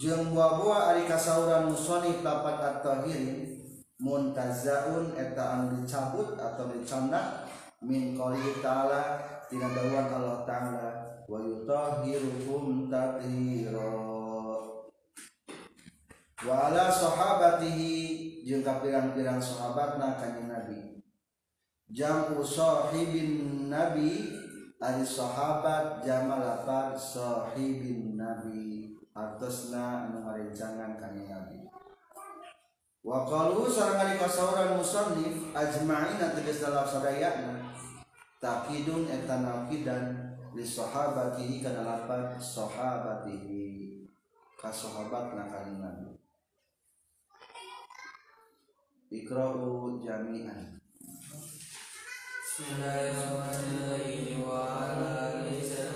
[0.00, 3.60] jeung buah-buah ari kasauran musonif lapat at-tahiri
[4.02, 7.46] muntazaun eta anu dicabut atau dicandak
[7.82, 10.88] min qouli ta'ala tina dawuhan Allah taala
[11.28, 13.94] wa yutahhirukum tathira.
[16.42, 20.98] Wa ala sahabatihi jeung ka pirang-pirang sahabatna kanjeng Nabi.
[21.86, 24.41] Jamu sahibin Nabi
[24.82, 28.98] ari sahabat jamalapan sahibin Nabi.
[29.12, 31.62] Artosna anu ngarencangan kanjeng Nabi.
[33.06, 37.60] Wa qalu sareng ari kasauran musannif ajma'ina tegas dalam sadayana
[38.42, 44.02] takidun eta nakidan li sahabatihi kana lapan sahabatihi
[44.58, 46.18] ka sahabatna kanjeng Nabi.
[49.12, 50.81] Ikra'u jami'an
[52.62, 55.91] Bismillahirrahmanirrahim wa ala alihi sallallahu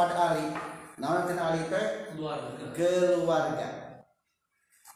[0.00, 0.48] lapad Ali.
[0.96, 1.86] Nama Ali teh
[2.72, 3.68] keluarga.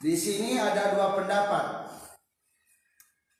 [0.00, 1.66] Di sini ada dua pendapat.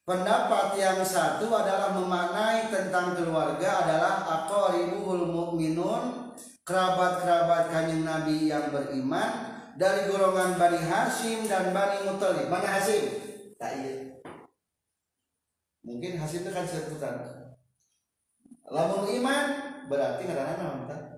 [0.05, 6.37] Pendapat yang satu adalah memaknai tentang keluarga adalah aqribul mukminun,
[6.69, 12.53] kerabat-kerabat kanjeng Nabi yang beriman dari golongan Bani Hashim dan Bani Muthalib.
[12.53, 13.05] Bani Hashim.
[13.57, 13.93] Tak iya.
[15.89, 17.17] Mungkin Hashim itu kan sebutan.
[18.69, 19.47] Lamun iman
[19.89, 21.14] berarti ngaranna naon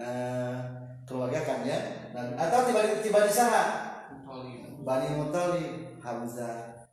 [0.00, 0.56] Eh,
[1.04, 2.08] keluarga kan ya.
[2.16, 3.64] Dan atau tiba tiba di saha?
[4.80, 6.88] Bani Muthalib, Hamzah,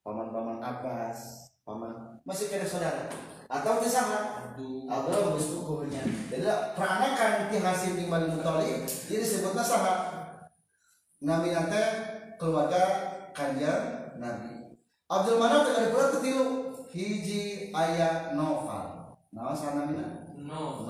[0.00, 3.04] paman-paman Abbas, paman masih kena saudara.
[3.52, 4.48] Atau di saha?
[4.88, 6.00] Abdullah bin Sukuhnya.
[6.32, 9.94] Jadi peranakan ti Hasim di Bani Muthalib, jadi sebutnya saha?
[11.20, 11.84] Nami nate
[12.40, 12.82] keluarga
[13.36, 14.80] kanjeng Nabi.
[15.12, 16.46] Abdul Manaf teh ada pula ketilu
[16.88, 19.20] hiji ayat novel.
[19.36, 20.82] Nah, sana mina No.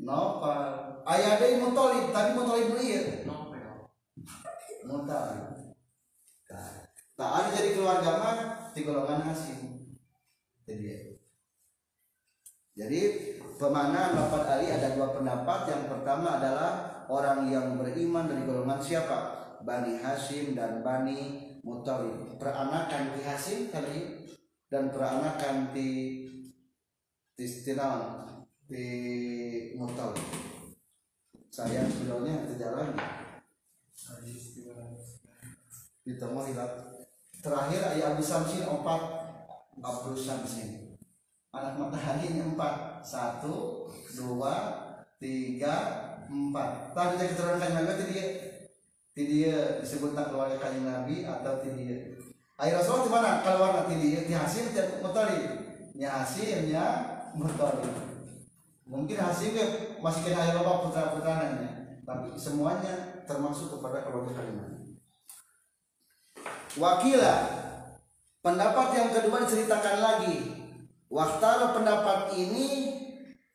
[0.00, 0.40] Novel.
[0.40, 0.64] Novel.
[1.04, 3.04] Ayat dari Muthalib, tapi Muthalib beliau.
[3.28, 3.68] Novel.
[4.88, 5.50] Muthalib.
[7.20, 8.36] Tak ada jadi keluarga mah
[8.72, 9.60] di golongan Hasim.
[10.64, 11.20] Itu dia.
[12.80, 13.00] Jadi
[13.60, 15.68] pemaknaan lafaz Ali ada dua pendapat.
[15.68, 19.18] Yang pertama adalah orang yang beriman dari golongan siapa?
[19.60, 22.40] Bani Hashim dan Bani Muthalib.
[22.40, 24.24] Peranakan di Hashim kali
[24.72, 26.24] dan peranakan di
[27.36, 27.44] di
[28.70, 28.86] di
[29.74, 30.22] Muthalib.
[31.50, 33.02] Sayang beliaunya tidak lagi.
[36.06, 36.74] Ditemu hilang.
[37.42, 39.02] Terakhir ayah Abu Samsin empat
[39.82, 40.94] Abdul Samsin.
[41.50, 44.54] Anak matahari ini empat satu dua
[45.18, 45.74] tiga
[46.30, 46.94] empat.
[46.94, 48.26] Tadi kita keterangan nabi tadi dia
[49.10, 51.98] ti dia disebut tak keluarga kanjeng Nabi atau ti dia.
[52.54, 55.40] Ayah Rasulullah di mana keluar nanti dia di hasil tidak mutali.
[55.98, 56.84] Ya hasilnya
[57.34, 58.09] mutali.
[58.90, 61.70] Mungkin hasilnya masih kena ayah bapak putra putranya,
[62.02, 64.78] tapi semuanya termasuk kepada keluarga kanjeng Nabi.
[66.74, 67.34] Wakila
[68.42, 70.60] pendapat yang kedua diceritakan lagi
[71.10, 72.94] Waktara pendapat ini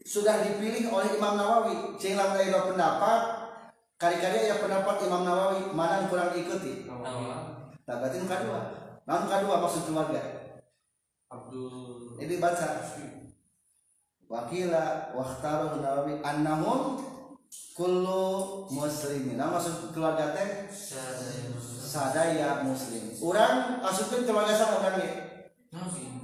[0.03, 1.95] sudah dipilih oleh Imam Nawawi.
[1.95, 3.21] Sehingga ada pendapat
[3.95, 6.83] kali-kali ya pendapat Imam Nawawi mana yang kurang diikuti.
[6.83, 7.55] Nama
[7.85, 8.59] Nah, berarti yang kedua.
[9.07, 10.21] Nah, yang kedua maksud keluarga.
[11.31, 12.67] Abdul Ini baca.
[14.25, 16.97] Wakila waktara Nawawi annahum
[17.77, 19.37] kullu muslimin.
[19.37, 20.65] Nah, maksud keluarga teh?
[21.85, 23.13] Sadaya muslim.
[23.21, 25.11] Orang masukkan keluarga sama orangnya.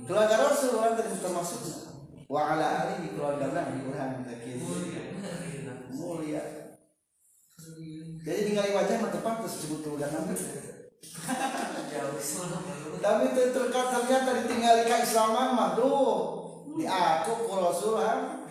[0.07, 1.61] keluarga Rasul orang tadi termasuk
[2.31, 4.57] wa ala alihi keluarga Nabi orang zakir
[5.91, 6.43] mulia.
[8.21, 10.35] Jadi tinggal wajah mah tepat terus disebut keluarga Nabi
[13.01, 16.40] tapi itu terkat ternyata ditinggal ke Islaman mah duh
[16.77, 18.41] di aku ku Rasul ah.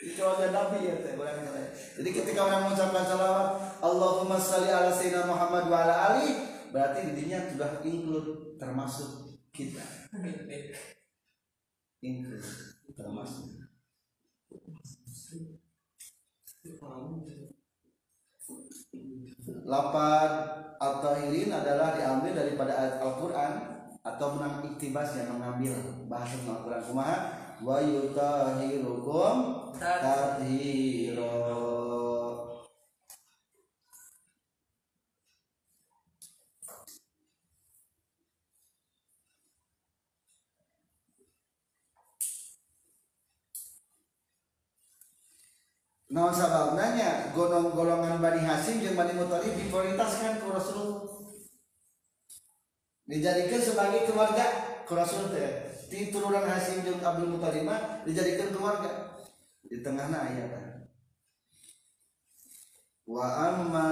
[0.00, 1.60] itu ya kata.
[2.00, 3.48] Jadi ketika orang mengucapkan salawat
[3.84, 6.28] Allahumma salli ala sayyidina Muhammad wa ala ali
[6.72, 9.84] berarti dirinya sudah include termasuk kita.
[12.00, 12.48] Include
[12.96, 13.48] termasuk.
[19.64, 20.30] Lapan
[20.80, 23.52] al-tahirin adalah diambil daripada ayat Al-Quran
[24.00, 25.76] atau menang iktibas yang mengambil
[26.08, 26.82] bahasa Al-Quran.
[26.88, 27.16] Kumaha?
[27.60, 29.36] Wa yutahirukum
[29.76, 31.60] tathiro
[46.10, 51.10] Nah, sababnanya golong golongan Bani Hasim dan Bani Muthalib diprioritaskan ke Rasulullah.
[53.10, 54.46] Dijadikan sebagai keluarga
[54.86, 55.50] ke Rasul teh.
[55.90, 59.18] Di turunan Hasim dan Abdul Muthalib mah dijadikan keluarga.
[59.66, 60.50] Di tengahna ayat.
[63.10, 63.90] Wa amma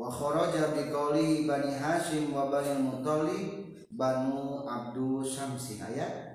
[0.00, 3.48] wa kharaja bi qawli Bani Hasim wa Bani Muthalib
[3.92, 6.29] Banu Abdul Syamsi ayat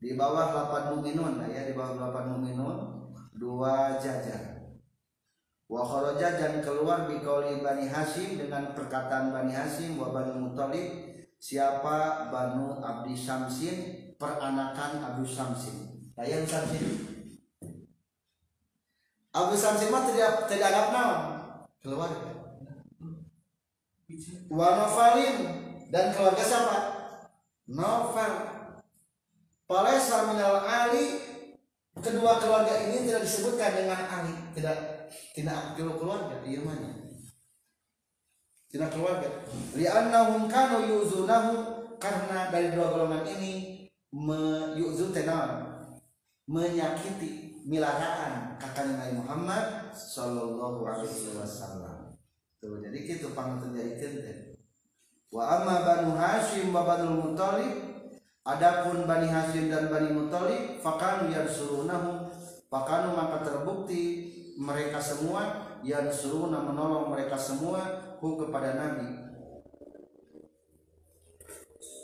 [0.00, 2.76] di bawah 8 muminun ya di bawah 8 muminun
[3.36, 4.72] dua jajar.
[5.70, 10.88] Wa kharaja dan keluar bi qauli Bani Hasim dengan perkataan Bani Hasim wa Bani Muthalib
[11.38, 13.76] siapa Banu Abdi Syamsin
[14.18, 16.10] peranakan Abu Syamsin?
[16.18, 16.84] Ayat Syamsin.
[19.30, 21.20] Abu Syamsin mah tidak tidak anggap naon
[21.84, 22.10] keluar.
[24.50, 25.36] Wa Nofalin
[25.94, 26.78] dan keluarga siapa?
[27.70, 28.59] Nofal
[29.70, 31.22] Palesa minal Ali
[31.94, 34.34] kedua keluarga ini tidak disebutkan dengan Ali.
[34.58, 34.78] Tidak
[35.38, 37.00] tidak keluarga dia mana
[38.70, 39.28] tidak keluarga.
[39.74, 41.54] Li'annahum kanu yuzunahu
[41.98, 45.66] karena dari dua golongan ini meyuzu tenan
[46.46, 52.14] menyakiti milaraan kakak Nabi Muhammad sallallahu alaihi wasallam.
[52.62, 54.54] Tuh jadi gitu pang terjadi
[55.30, 57.99] wa amma banu Hashim wa banu Muthalib
[58.40, 62.32] Adapun Bani Hashim dan Bani Muthalib fakanu yansurunahu
[62.72, 69.08] fakanu maka terbukti mereka semua yansuruna menolong mereka semua hu kepada Nabi.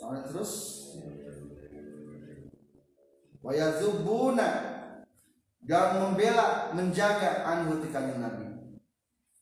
[0.07, 0.53] Nah, terus
[3.43, 4.49] wayazubuna
[5.67, 8.47] dan membela menjaga anhu tikanya Nabi.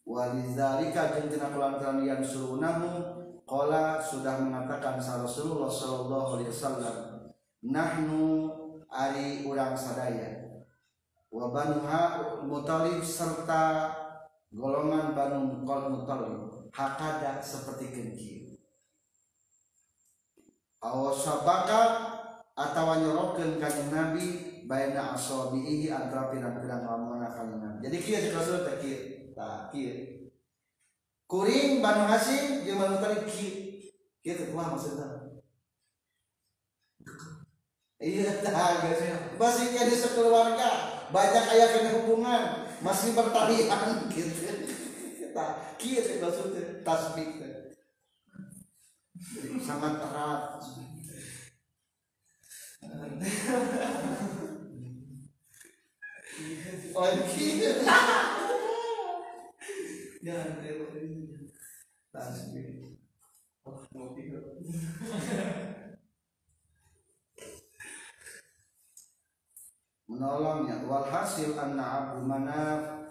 [0.05, 3.14] Walizalika jeung tina kulantaran yansurunahu
[3.45, 6.97] Qala sudah mengatakan Rasulullah sallallahu alaihi wasallam
[7.61, 8.49] nahnu
[8.89, 10.61] ari urang sadaya
[11.29, 11.85] wa banu
[12.49, 13.93] mutalib serta
[14.49, 18.31] golongan banu qal mutalib hakada seperti kenki
[20.81, 21.81] aw sabaka
[22.55, 24.25] atawa nyorokeun kanjeng Nabi
[24.63, 28.99] baina asabihi antara pirang-pirang lamungan kanjeng Nabi jadi kieu Rasul teh kieu
[29.35, 30.14] tah kieu
[31.26, 33.89] kuring Banu Hasim jeung Banu Talib kieu
[34.21, 35.26] kieu kumaha maksudna
[37.97, 39.01] iya tah geus
[39.41, 40.69] masih jadi sekeluarga
[41.09, 43.82] banyak aya kena hubungan masih bertalian
[44.13, 44.45] gitu.
[45.34, 47.28] Tah kieu teh maksudna tasbih.
[49.59, 50.43] Sangat erat.
[56.95, 57.84] Oh, gitu.
[60.26, 60.57] Jangan
[62.57, 62.97] ini.
[63.61, 64.09] Oh, mau
[70.05, 73.05] menolongnya walhasil anna abdu manaf.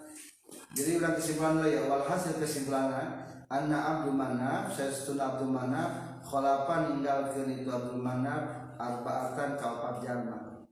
[0.75, 1.87] Jadi ulang kesimpulan lah ya.
[1.87, 3.03] Walhasil kesimpulannya
[3.47, 6.19] anna abdu manaf saya abdu manaf.
[6.19, 8.75] Kholafa ninggalkan itu abdu manaf.
[8.75, 10.67] Arba'atan kaupat jalma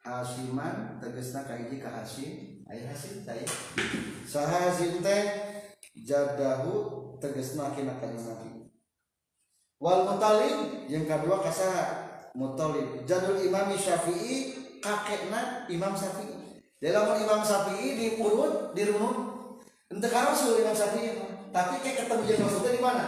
[0.00, 2.64] hasiman tegesna kaiji ka hasim.
[2.64, 3.44] Aya hasim teh
[4.24, 4.72] saha
[5.04, 5.43] teh
[5.94, 6.74] jadahu
[7.22, 8.66] tegesna kina kana nabi
[9.78, 11.86] wal mutalib yang kedua kasaha
[12.34, 16.60] mutalib jadul imam syafi'i kakekna Imam Syafi'i.
[16.76, 19.16] Dalam Imam Syafi'i di urut, di runut,
[19.88, 21.16] ente rasul Imam Syafi'i,
[21.48, 23.06] tapi kayak ketemu jeung maksudnya di mana?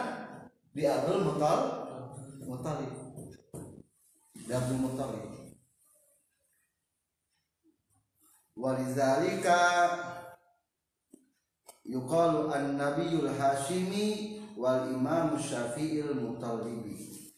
[0.72, 1.60] Di Abdul Mutal,
[2.48, 2.92] Mutalib.
[4.32, 5.24] Di Abdul Mutalib.
[8.56, 9.60] Walizalika
[11.86, 17.32] yuqalu an-nabiyul hashimi wal imam syafi'il mutalibi.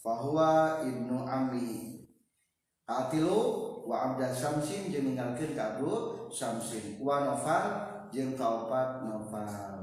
[0.00, 2.06] Fahuwa ibnu amri.
[2.88, 7.66] Atilu wa abda samsin jeung ninggalkeun ka abdu samsin wa nofal
[8.14, 9.78] jeung kaopat nofal.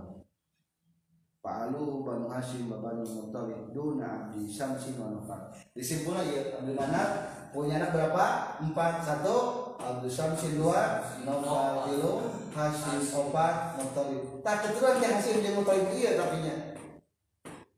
[1.37, 5.47] Palu Banu Hashim Banu Muttalib Duna Abdi Samsin wa Nofal.
[5.71, 7.09] Disimpulkan ya Abdul Manaf
[7.55, 8.25] punya anak berapa?
[8.59, 12.13] Empat Satu Abdul Samsin Dua Nofal Tilu
[12.53, 16.55] Hashim Opat Muttalib Tak keturunan yang Hashim jeung Muttalib iya tapi nya.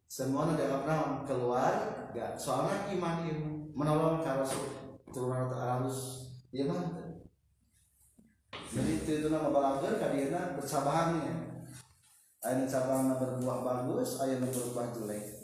[0.10, 1.12] Semua dalam naon?
[1.28, 1.74] Keluar
[2.16, 2.40] gak.
[2.40, 4.66] Soalnya iman ilmu menolong ke Rasul
[5.12, 6.84] turunan halus iya mah.
[8.70, 11.50] Jadi itu itu nama balager kadina bersabahannya
[12.40, 15.39] ayat sabana berbuah bagus ayat berbuah jelek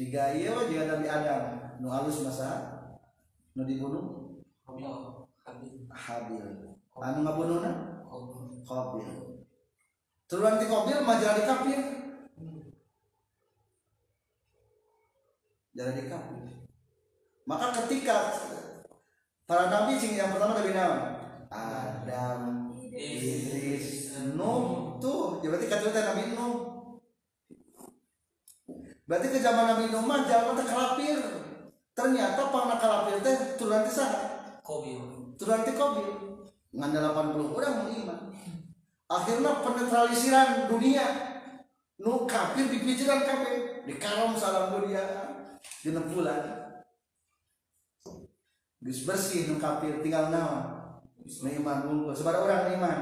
[0.00, 1.42] jika iya mah jika Nabi Adam
[1.76, 2.48] nu halus masa
[3.52, 4.32] nu dibunuh?
[4.64, 5.84] Habil.
[5.92, 6.46] Habil.
[6.96, 7.72] Anu ngabunuhna.
[8.64, 9.44] Qabil.
[10.24, 11.80] Turunan ti Qabil mah jadi kafir.
[15.76, 16.48] Jadi kafir.
[17.44, 18.40] Maka ketika
[19.44, 21.00] para nabi sing yang pertama Nabi Nabi
[21.52, 22.40] Adam
[22.96, 25.44] Idris Nuh tuh.
[25.44, 26.69] Ya berarti kata Nabi Nuh
[29.10, 31.18] berarti ke zaman Nabi Nuh mah zaman teh kalapir.
[31.98, 35.34] Ternyata pangna kalapir teh turunan ti saha Kobil.
[35.34, 36.08] turunan ti Qabil
[36.70, 38.20] ngan 80 orang mau iman
[39.10, 41.06] akhirnya penetralisiran dunia.
[42.00, 45.02] Nu kafir dipikiran kafir di karom salam dunia.
[45.82, 46.70] Genep bulan.
[48.80, 50.64] Gus bersih nu kafir tinggal naon?
[51.20, 52.98] Nu iman bungkus sebar orang iman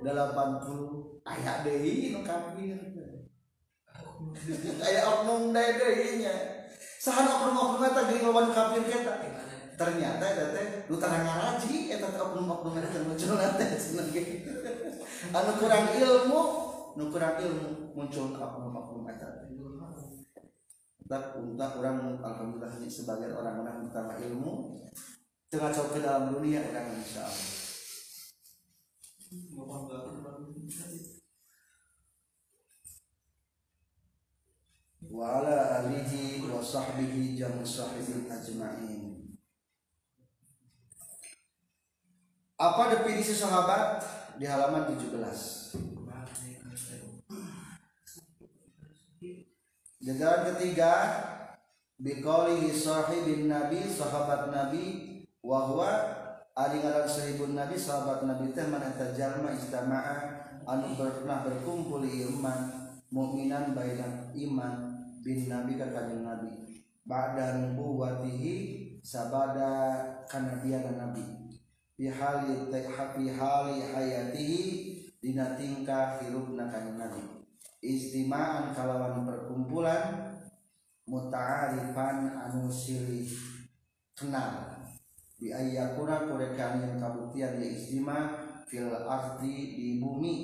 [0.00, 2.93] 80 aya deui nu kafir
[4.84, 6.34] aya oknum deui deui nya
[7.00, 9.14] sahan oknum-oknum eta geuning lawan kafir kita
[9.74, 14.22] ternyata eta teh nu tara ngaraji eta teh oknum-oknum eta muncul teh cenah ge.
[15.34, 16.42] Anu kurang ilmu
[16.94, 19.44] nu kurang ilmu muncul oknum-oknum eta
[21.04, 24.80] tak untuk orang alhamdulillah sebagai orang-orang pertama ilmu
[25.52, 27.64] tengah coba dalam dunia orang insya Allah
[35.14, 39.30] wa ala alihi wa sahbihi jam sahibin ajma'in.
[42.58, 44.02] Apa definisi sahabat?
[44.34, 45.94] Di halaman 17
[50.04, 50.92] jajaran ketiga
[51.96, 54.84] biqaulihi sahibin nabi sahabat nabi
[55.40, 55.90] wa huwa
[56.52, 60.16] ari ngaran sahibun nabi sahabat nabi teh mana jalma istama'a
[60.68, 62.60] anu pernah berkumpul iman
[63.08, 64.93] mukminan baina iman
[65.24, 66.52] bin nabi ka kanjeng nabi.
[67.08, 68.52] Ba'da nubuwatihi
[69.00, 71.24] sabada kanabian nabi.
[71.96, 74.62] Fi hali fi hali hayatihi
[75.24, 77.24] dina tingkah hirupna kanjeng nabi.
[77.80, 80.36] Istima'an kalawan perkumpulan
[81.08, 83.28] muta'arifan anu silih
[84.16, 84.80] kenal.
[85.40, 88.32] Bi ayyakuna kurekan yang kabuktian ya istima
[88.64, 90.36] fil arti di bumi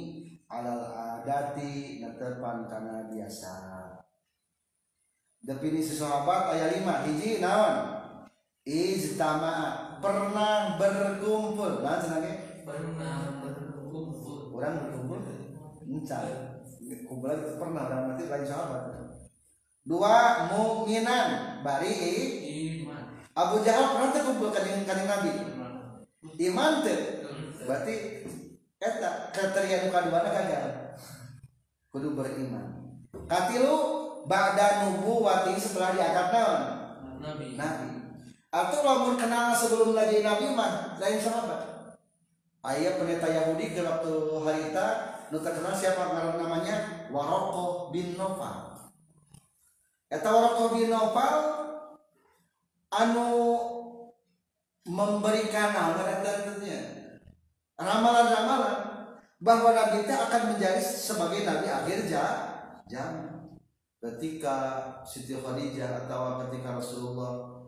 [0.52, 3.79] alal adati netepan kana biasa
[5.40, 8.00] definisi sahabat ayat 5 hiji naon?
[8.64, 9.54] Ijtama
[10.04, 11.80] pernah berkumpul.
[11.80, 12.62] Nah senangnya?
[12.62, 14.52] Pernah berkumpul.
[14.52, 15.18] Orang berkumpul?
[15.88, 16.50] Encal
[17.10, 17.82] kumpulan itu pernah.
[17.90, 18.82] Dalam arti lain sahabat.
[19.82, 21.94] Dua mukminan bari
[22.84, 23.26] iman.
[23.34, 25.32] Abu Jahal pernah terkumpul kaning kaning Nabi?
[26.38, 26.72] Iman.
[26.86, 27.00] Tuh.
[27.66, 27.94] Berarti
[28.80, 30.66] eta kriteria nu kadua gagal
[31.90, 32.96] kudu beriman.
[33.26, 36.60] Katilu ba'da nubuwati setelah diangkat naon
[37.20, 37.46] Nabi.
[37.54, 37.88] nabi.
[38.50, 41.94] Atau lamun kenal sebelum lagi nabi mah lain sahabat.
[42.60, 44.12] Ayah pendeta Yahudi ke waktu
[44.44, 44.86] harita
[45.32, 46.76] nu terkenal siapa ngaran namanya?
[47.08, 48.70] Waroko bin Nopal
[50.10, 51.34] eta Waroko bin Nopal
[52.90, 53.28] anu
[54.84, 56.80] memberikan naon tentunya
[57.78, 58.78] ramalan-ramalan
[59.40, 63.39] bahwa Nabi itu akan menjadi sebagai Nabi akhir zaman
[64.00, 64.56] ketika
[65.04, 67.60] Siti Khadijah atau ketika Rasulullah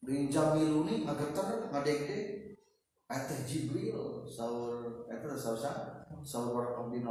[0.00, 2.18] di Jamiluni ngageter ngadegde
[3.06, 7.06] Eta Jibril sahur eta sahur sa sahur Warqam bin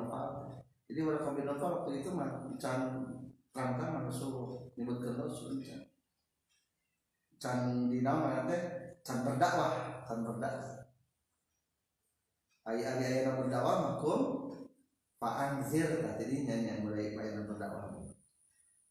[0.85, 3.07] jadi Warqam bin waktu itu mah can
[3.55, 5.81] rangkang Rasul nyebutkeun Rasul can.
[7.39, 8.61] Can di nama teh
[9.01, 10.83] can berdakwah can berdakwah.
[12.67, 14.21] Ayah ayah berdakwah makum
[15.15, 17.94] Pak Anzir nah, jadi nyanyi yang mulai ayah berdakwah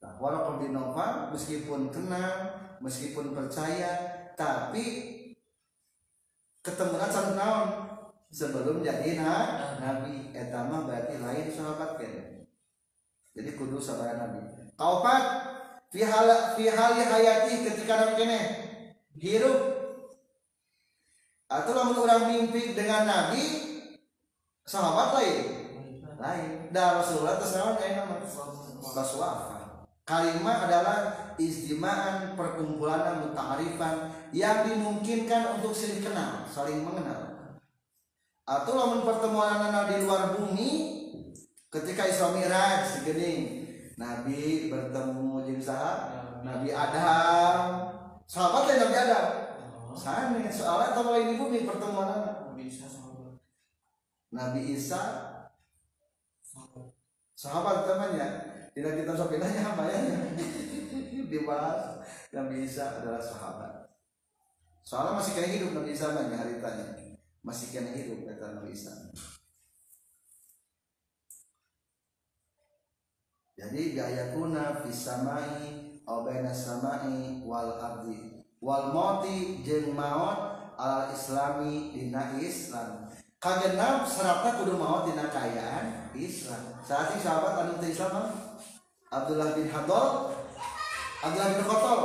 [0.05, 4.85] nah Warqam bin Nawfal meskipun kenal meskipun percaya tapi
[6.61, 7.69] ketemuan sama naon
[8.35, 9.35] sebelum jadi na,
[9.79, 10.35] nabi.
[10.35, 12.45] Etama berarti lain sahabat kan
[13.35, 14.51] jadi kudu sabar nabi.
[14.75, 15.25] Kaopat
[15.95, 18.41] fi hal fi hali hayati ketika nabi kene
[19.17, 19.61] hirup.
[21.47, 23.43] Atau lamun orang mimpi dengan nabi
[24.67, 25.39] sahabat lain.
[26.19, 26.51] Lain.
[26.75, 28.19] Dah rasulullah terus kayak nama.
[28.95, 29.54] Rasulullah
[30.05, 30.99] Kalimat adalah
[31.41, 37.57] istima'an perkumpulan muta'arifan yang dimungkinkan untuk saling kenal, saling mengenal.
[38.45, 40.71] Atau lamun pertemuan anak di luar bumi
[41.73, 43.65] ketika Isra Mi'raj segini
[43.97, 45.65] Nabi bertemu jeung?
[46.45, 47.59] Nabi Adam.
[48.29, 49.27] Sahabat ya Nabi Adam.
[49.97, 52.45] Sana soalnya tahu lain di bumi pertemuan anak.
[54.35, 55.01] Nabi Isa
[57.39, 59.99] sahabat temannya tidak kita sampai nanya apa ya.
[61.31, 62.05] Dibahas
[62.35, 63.73] Nabi Isa adalah sahabat.
[64.85, 67.05] Soalnya masih kena hidup Nabi Isa banyak hari tanya
[67.45, 69.13] masih kena hidup kata Nabi Isa
[73.55, 82.35] jadi gaya kuna fisamai obena samai wal ardi wal moti jeng maut al islami dina
[82.41, 83.07] Islam.
[83.39, 86.81] Kagenap syaratnya kudu maut dina kayaan Islam.
[86.81, 88.44] Saat ini sahabat anu Islam?
[89.15, 90.35] Abdullah bin Hadol
[91.23, 92.01] Abdullah bin Khotol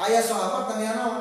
[0.00, 1.18] ayah sahabat tanya naon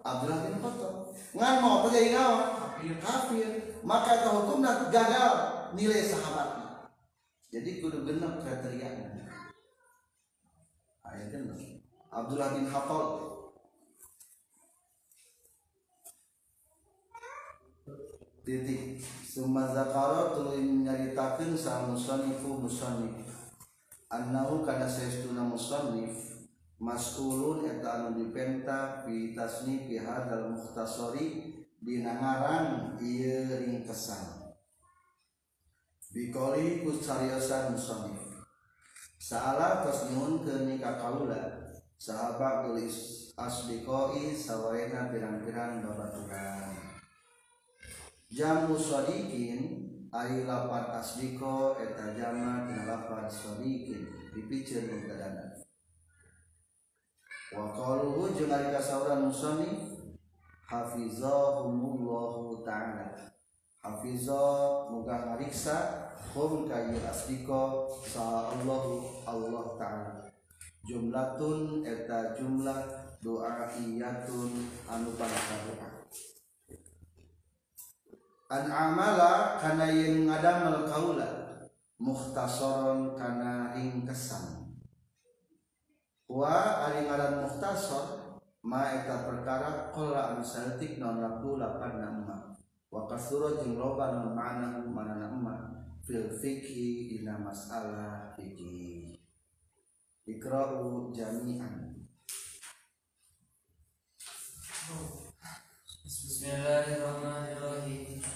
[0.00, 2.98] Abdullah bin Khotol ngan mau jadi naon Kafir.
[2.98, 3.48] kafir.
[3.86, 5.34] Maka itu hukumna gagal
[5.78, 6.90] nilai sahabatnya.
[7.54, 8.90] Jadi kudu genep kriteria
[11.06, 11.58] ayat genep.
[12.10, 13.06] Abdullah bin Khattab.
[18.42, 18.98] Titik.
[19.22, 23.31] Summa zakara tuluy nyaritakeun sa musannifu musannif
[24.12, 26.44] annahu kana saestuna musannif
[26.76, 34.52] mas'ulun eta anu dipenta fi tasnifi hadzal mukhtasari dina ngaran ieu ringkesan.
[36.12, 38.20] Bikoli kusariosan musannif
[39.16, 41.62] Saala tos ke nikah kaula
[41.96, 46.74] sahabat tulis asdiqoi sawaena pirang-pirang babaturan
[48.26, 54.06] jamu sodikin ari lapan asdiko eta jama tina lapan sodikin
[54.36, 55.56] dipicen mutadana
[57.56, 59.92] wa qaluhu jeung ari kasauran musannif
[60.72, 63.12] hafizahumullahu ta'ala.
[63.82, 64.40] Hafiza
[64.88, 65.76] muga ngariksa
[66.32, 70.12] hum kayu asdiko sa Allahu Allah ta'ala.
[70.86, 72.78] Jumlatun eta jumlah
[73.20, 75.91] doa iyatun anu pangkaruan
[78.52, 81.40] an amala kana yang ngadamel kaula.
[82.02, 84.74] Mukhtasaron kana ringkesan
[86.26, 92.58] wa ari ngaran mukhtasar ma eta perkara qala anu saltik non laku lapan nama.
[92.90, 95.54] Wa kasura jeung loba non ma'na manana emma
[96.02, 99.14] fil fikhi dina masalah fikih
[100.26, 102.02] ikra'u jami'an.
[106.02, 108.31] Bismillahirrahmanirrahim.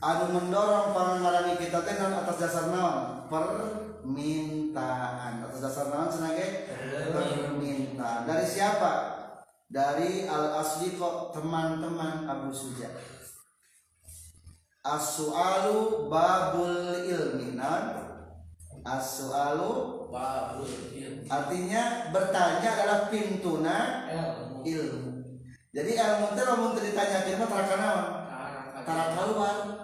[0.00, 3.28] Anu mendorong pengarani kita teh naon atas dasar naon?
[3.28, 5.44] Permintaan.
[5.44, 6.72] Atas dasar naon senage
[7.12, 8.24] permintaan.
[8.24, 9.20] Dari siapa?
[9.70, 12.90] Dari al asdiqo teman-teman Abu Suja.
[14.80, 18.00] As-su'alu babul ilmi naon?
[18.80, 21.28] As-su'alu Babul ilmi.
[21.30, 24.66] artinya bertanya adalah pintuna Ilmu.
[24.66, 25.10] ilmu.
[25.70, 28.02] Jadi ilmu teh lamun teu ditanyakeun mah tara kanaon
[28.82, 29.79] tara keluar Keluar.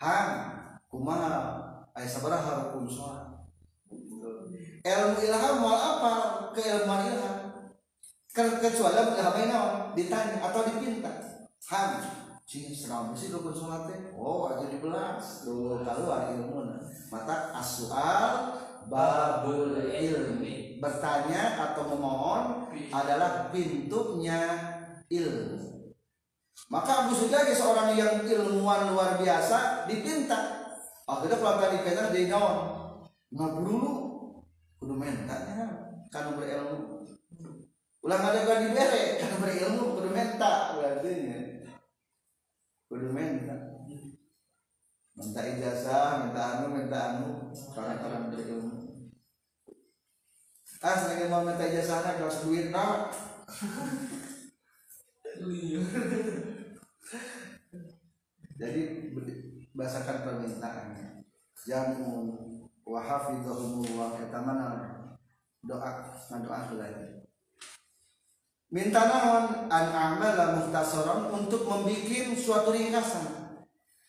[0.00, 0.30] Hang
[0.88, 1.60] kumaha?
[1.92, 3.28] Aya sabaraha rukun sholat
[4.80, 6.12] ilmu ilham moal apa?
[8.32, 11.12] Ke- kecuali ilmu ilham ini naon ditanya atau dipinta.
[11.68, 12.00] Hang
[12.48, 14.00] cing senaon sih rukun sholat teh?
[14.16, 16.64] Oh aja dibelas tuh keluar ilmu
[17.12, 18.56] mata asual
[18.88, 20.80] babul ilmi.
[20.80, 24.40] Bertanya atau memohon adalah pintunya
[25.12, 25.69] ilmu
[26.70, 30.70] maka Abu ge seorang yang ilmuwan luar biasa dipinta.
[31.10, 32.80] Akhirnya kalau tadi pinta di naon
[33.30, 33.92] ngaburu dulu
[34.82, 35.70] kudu mentanya
[36.10, 37.06] kan berilmu
[38.02, 41.38] ulang ada gak dibere kan berilmu kudu menta berarti nya
[42.90, 43.54] kudu menta
[45.14, 48.72] minta ijazah minta anu minta anu karena orang berilmu
[50.82, 52.74] ah sebagai mau minta ijazah kelas duit
[55.40, 55.88] nah
[58.60, 58.80] jadi
[59.72, 61.24] bahasakan permintaannya
[61.64, 62.12] jamu
[62.84, 64.66] wa hafizahumullah eta mana
[65.64, 65.90] doa
[66.28, 67.24] ngadoa lagi.
[68.70, 73.58] Minta naon an amala muhtasaran untuk membuat suatu ringkasan.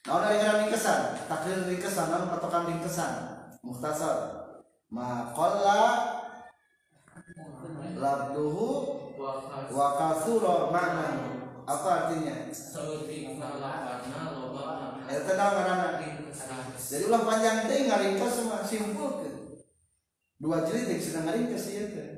[0.06, 1.26] Naon dari ringkasan?
[1.26, 3.12] Takdir ringkasan naon patokan ringkasan?
[3.66, 4.18] Muhtasar.
[4.94, 5.82] Ma qalla
[7.98, 9.01] labduhu.
[9.72, 11.08] Wa kasura makna
[11.62, 12.36] apa artinya?
[15.12, 15.90] Eta naon ngaranna
[16.92, 19.24] jadi ulah panjang teh ngaringkas semua simpul
[20.42, 22.10] dua jilid yang sedang ngaringkas ieu teh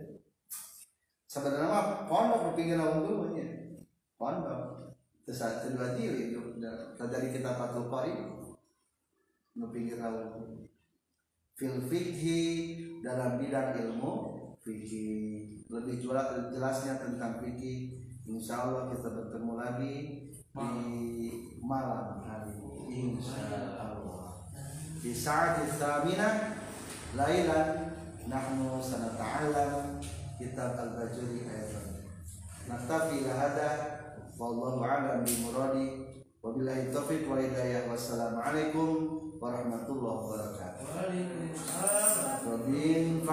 [1.30, 3.78] sebenarnya mah pondok pinggir laut dulu nya
[4.18, 4.96] pondok
[5.28, 5.42] terus
[5.74, 8.14] dua jilid da- dari kita patul qari
[9.54, 10.34] di pinggir laut.
[11.54, 12.42] Fil fikhi
[13.06, 14.14] dalam bidang ilmu
[14.66, 17.98] fikih lebih jelas jelasnya tentang fikih
[18.30, 19.96] insya Allah kita bertemu lagi
[20.54, 20.70] di
[21.66, 23.18] malam hari ini.
[23.18, 24.46] Insya Allah.
[25.02, 26.62] Di saat tsaminah
[27.18, 27.98] lailan
[28.30, 29.98] nahnu sanata'allam.
[30.34, 32.04] Kitab al-bajuri ayatan
[32.68, 33.70] naktafi lahada
[34.36, 35.88] wallahu a'lam bi muradi
[36.42, 37.88] wabillahi taufiq wa hidayah.
[37.88, 40.88] Wassalamualaikum warahmatullahi wabarakatuh.
[40.88, 42.48] Waalaikumsalam.
[42.48, 43.28] Rabbin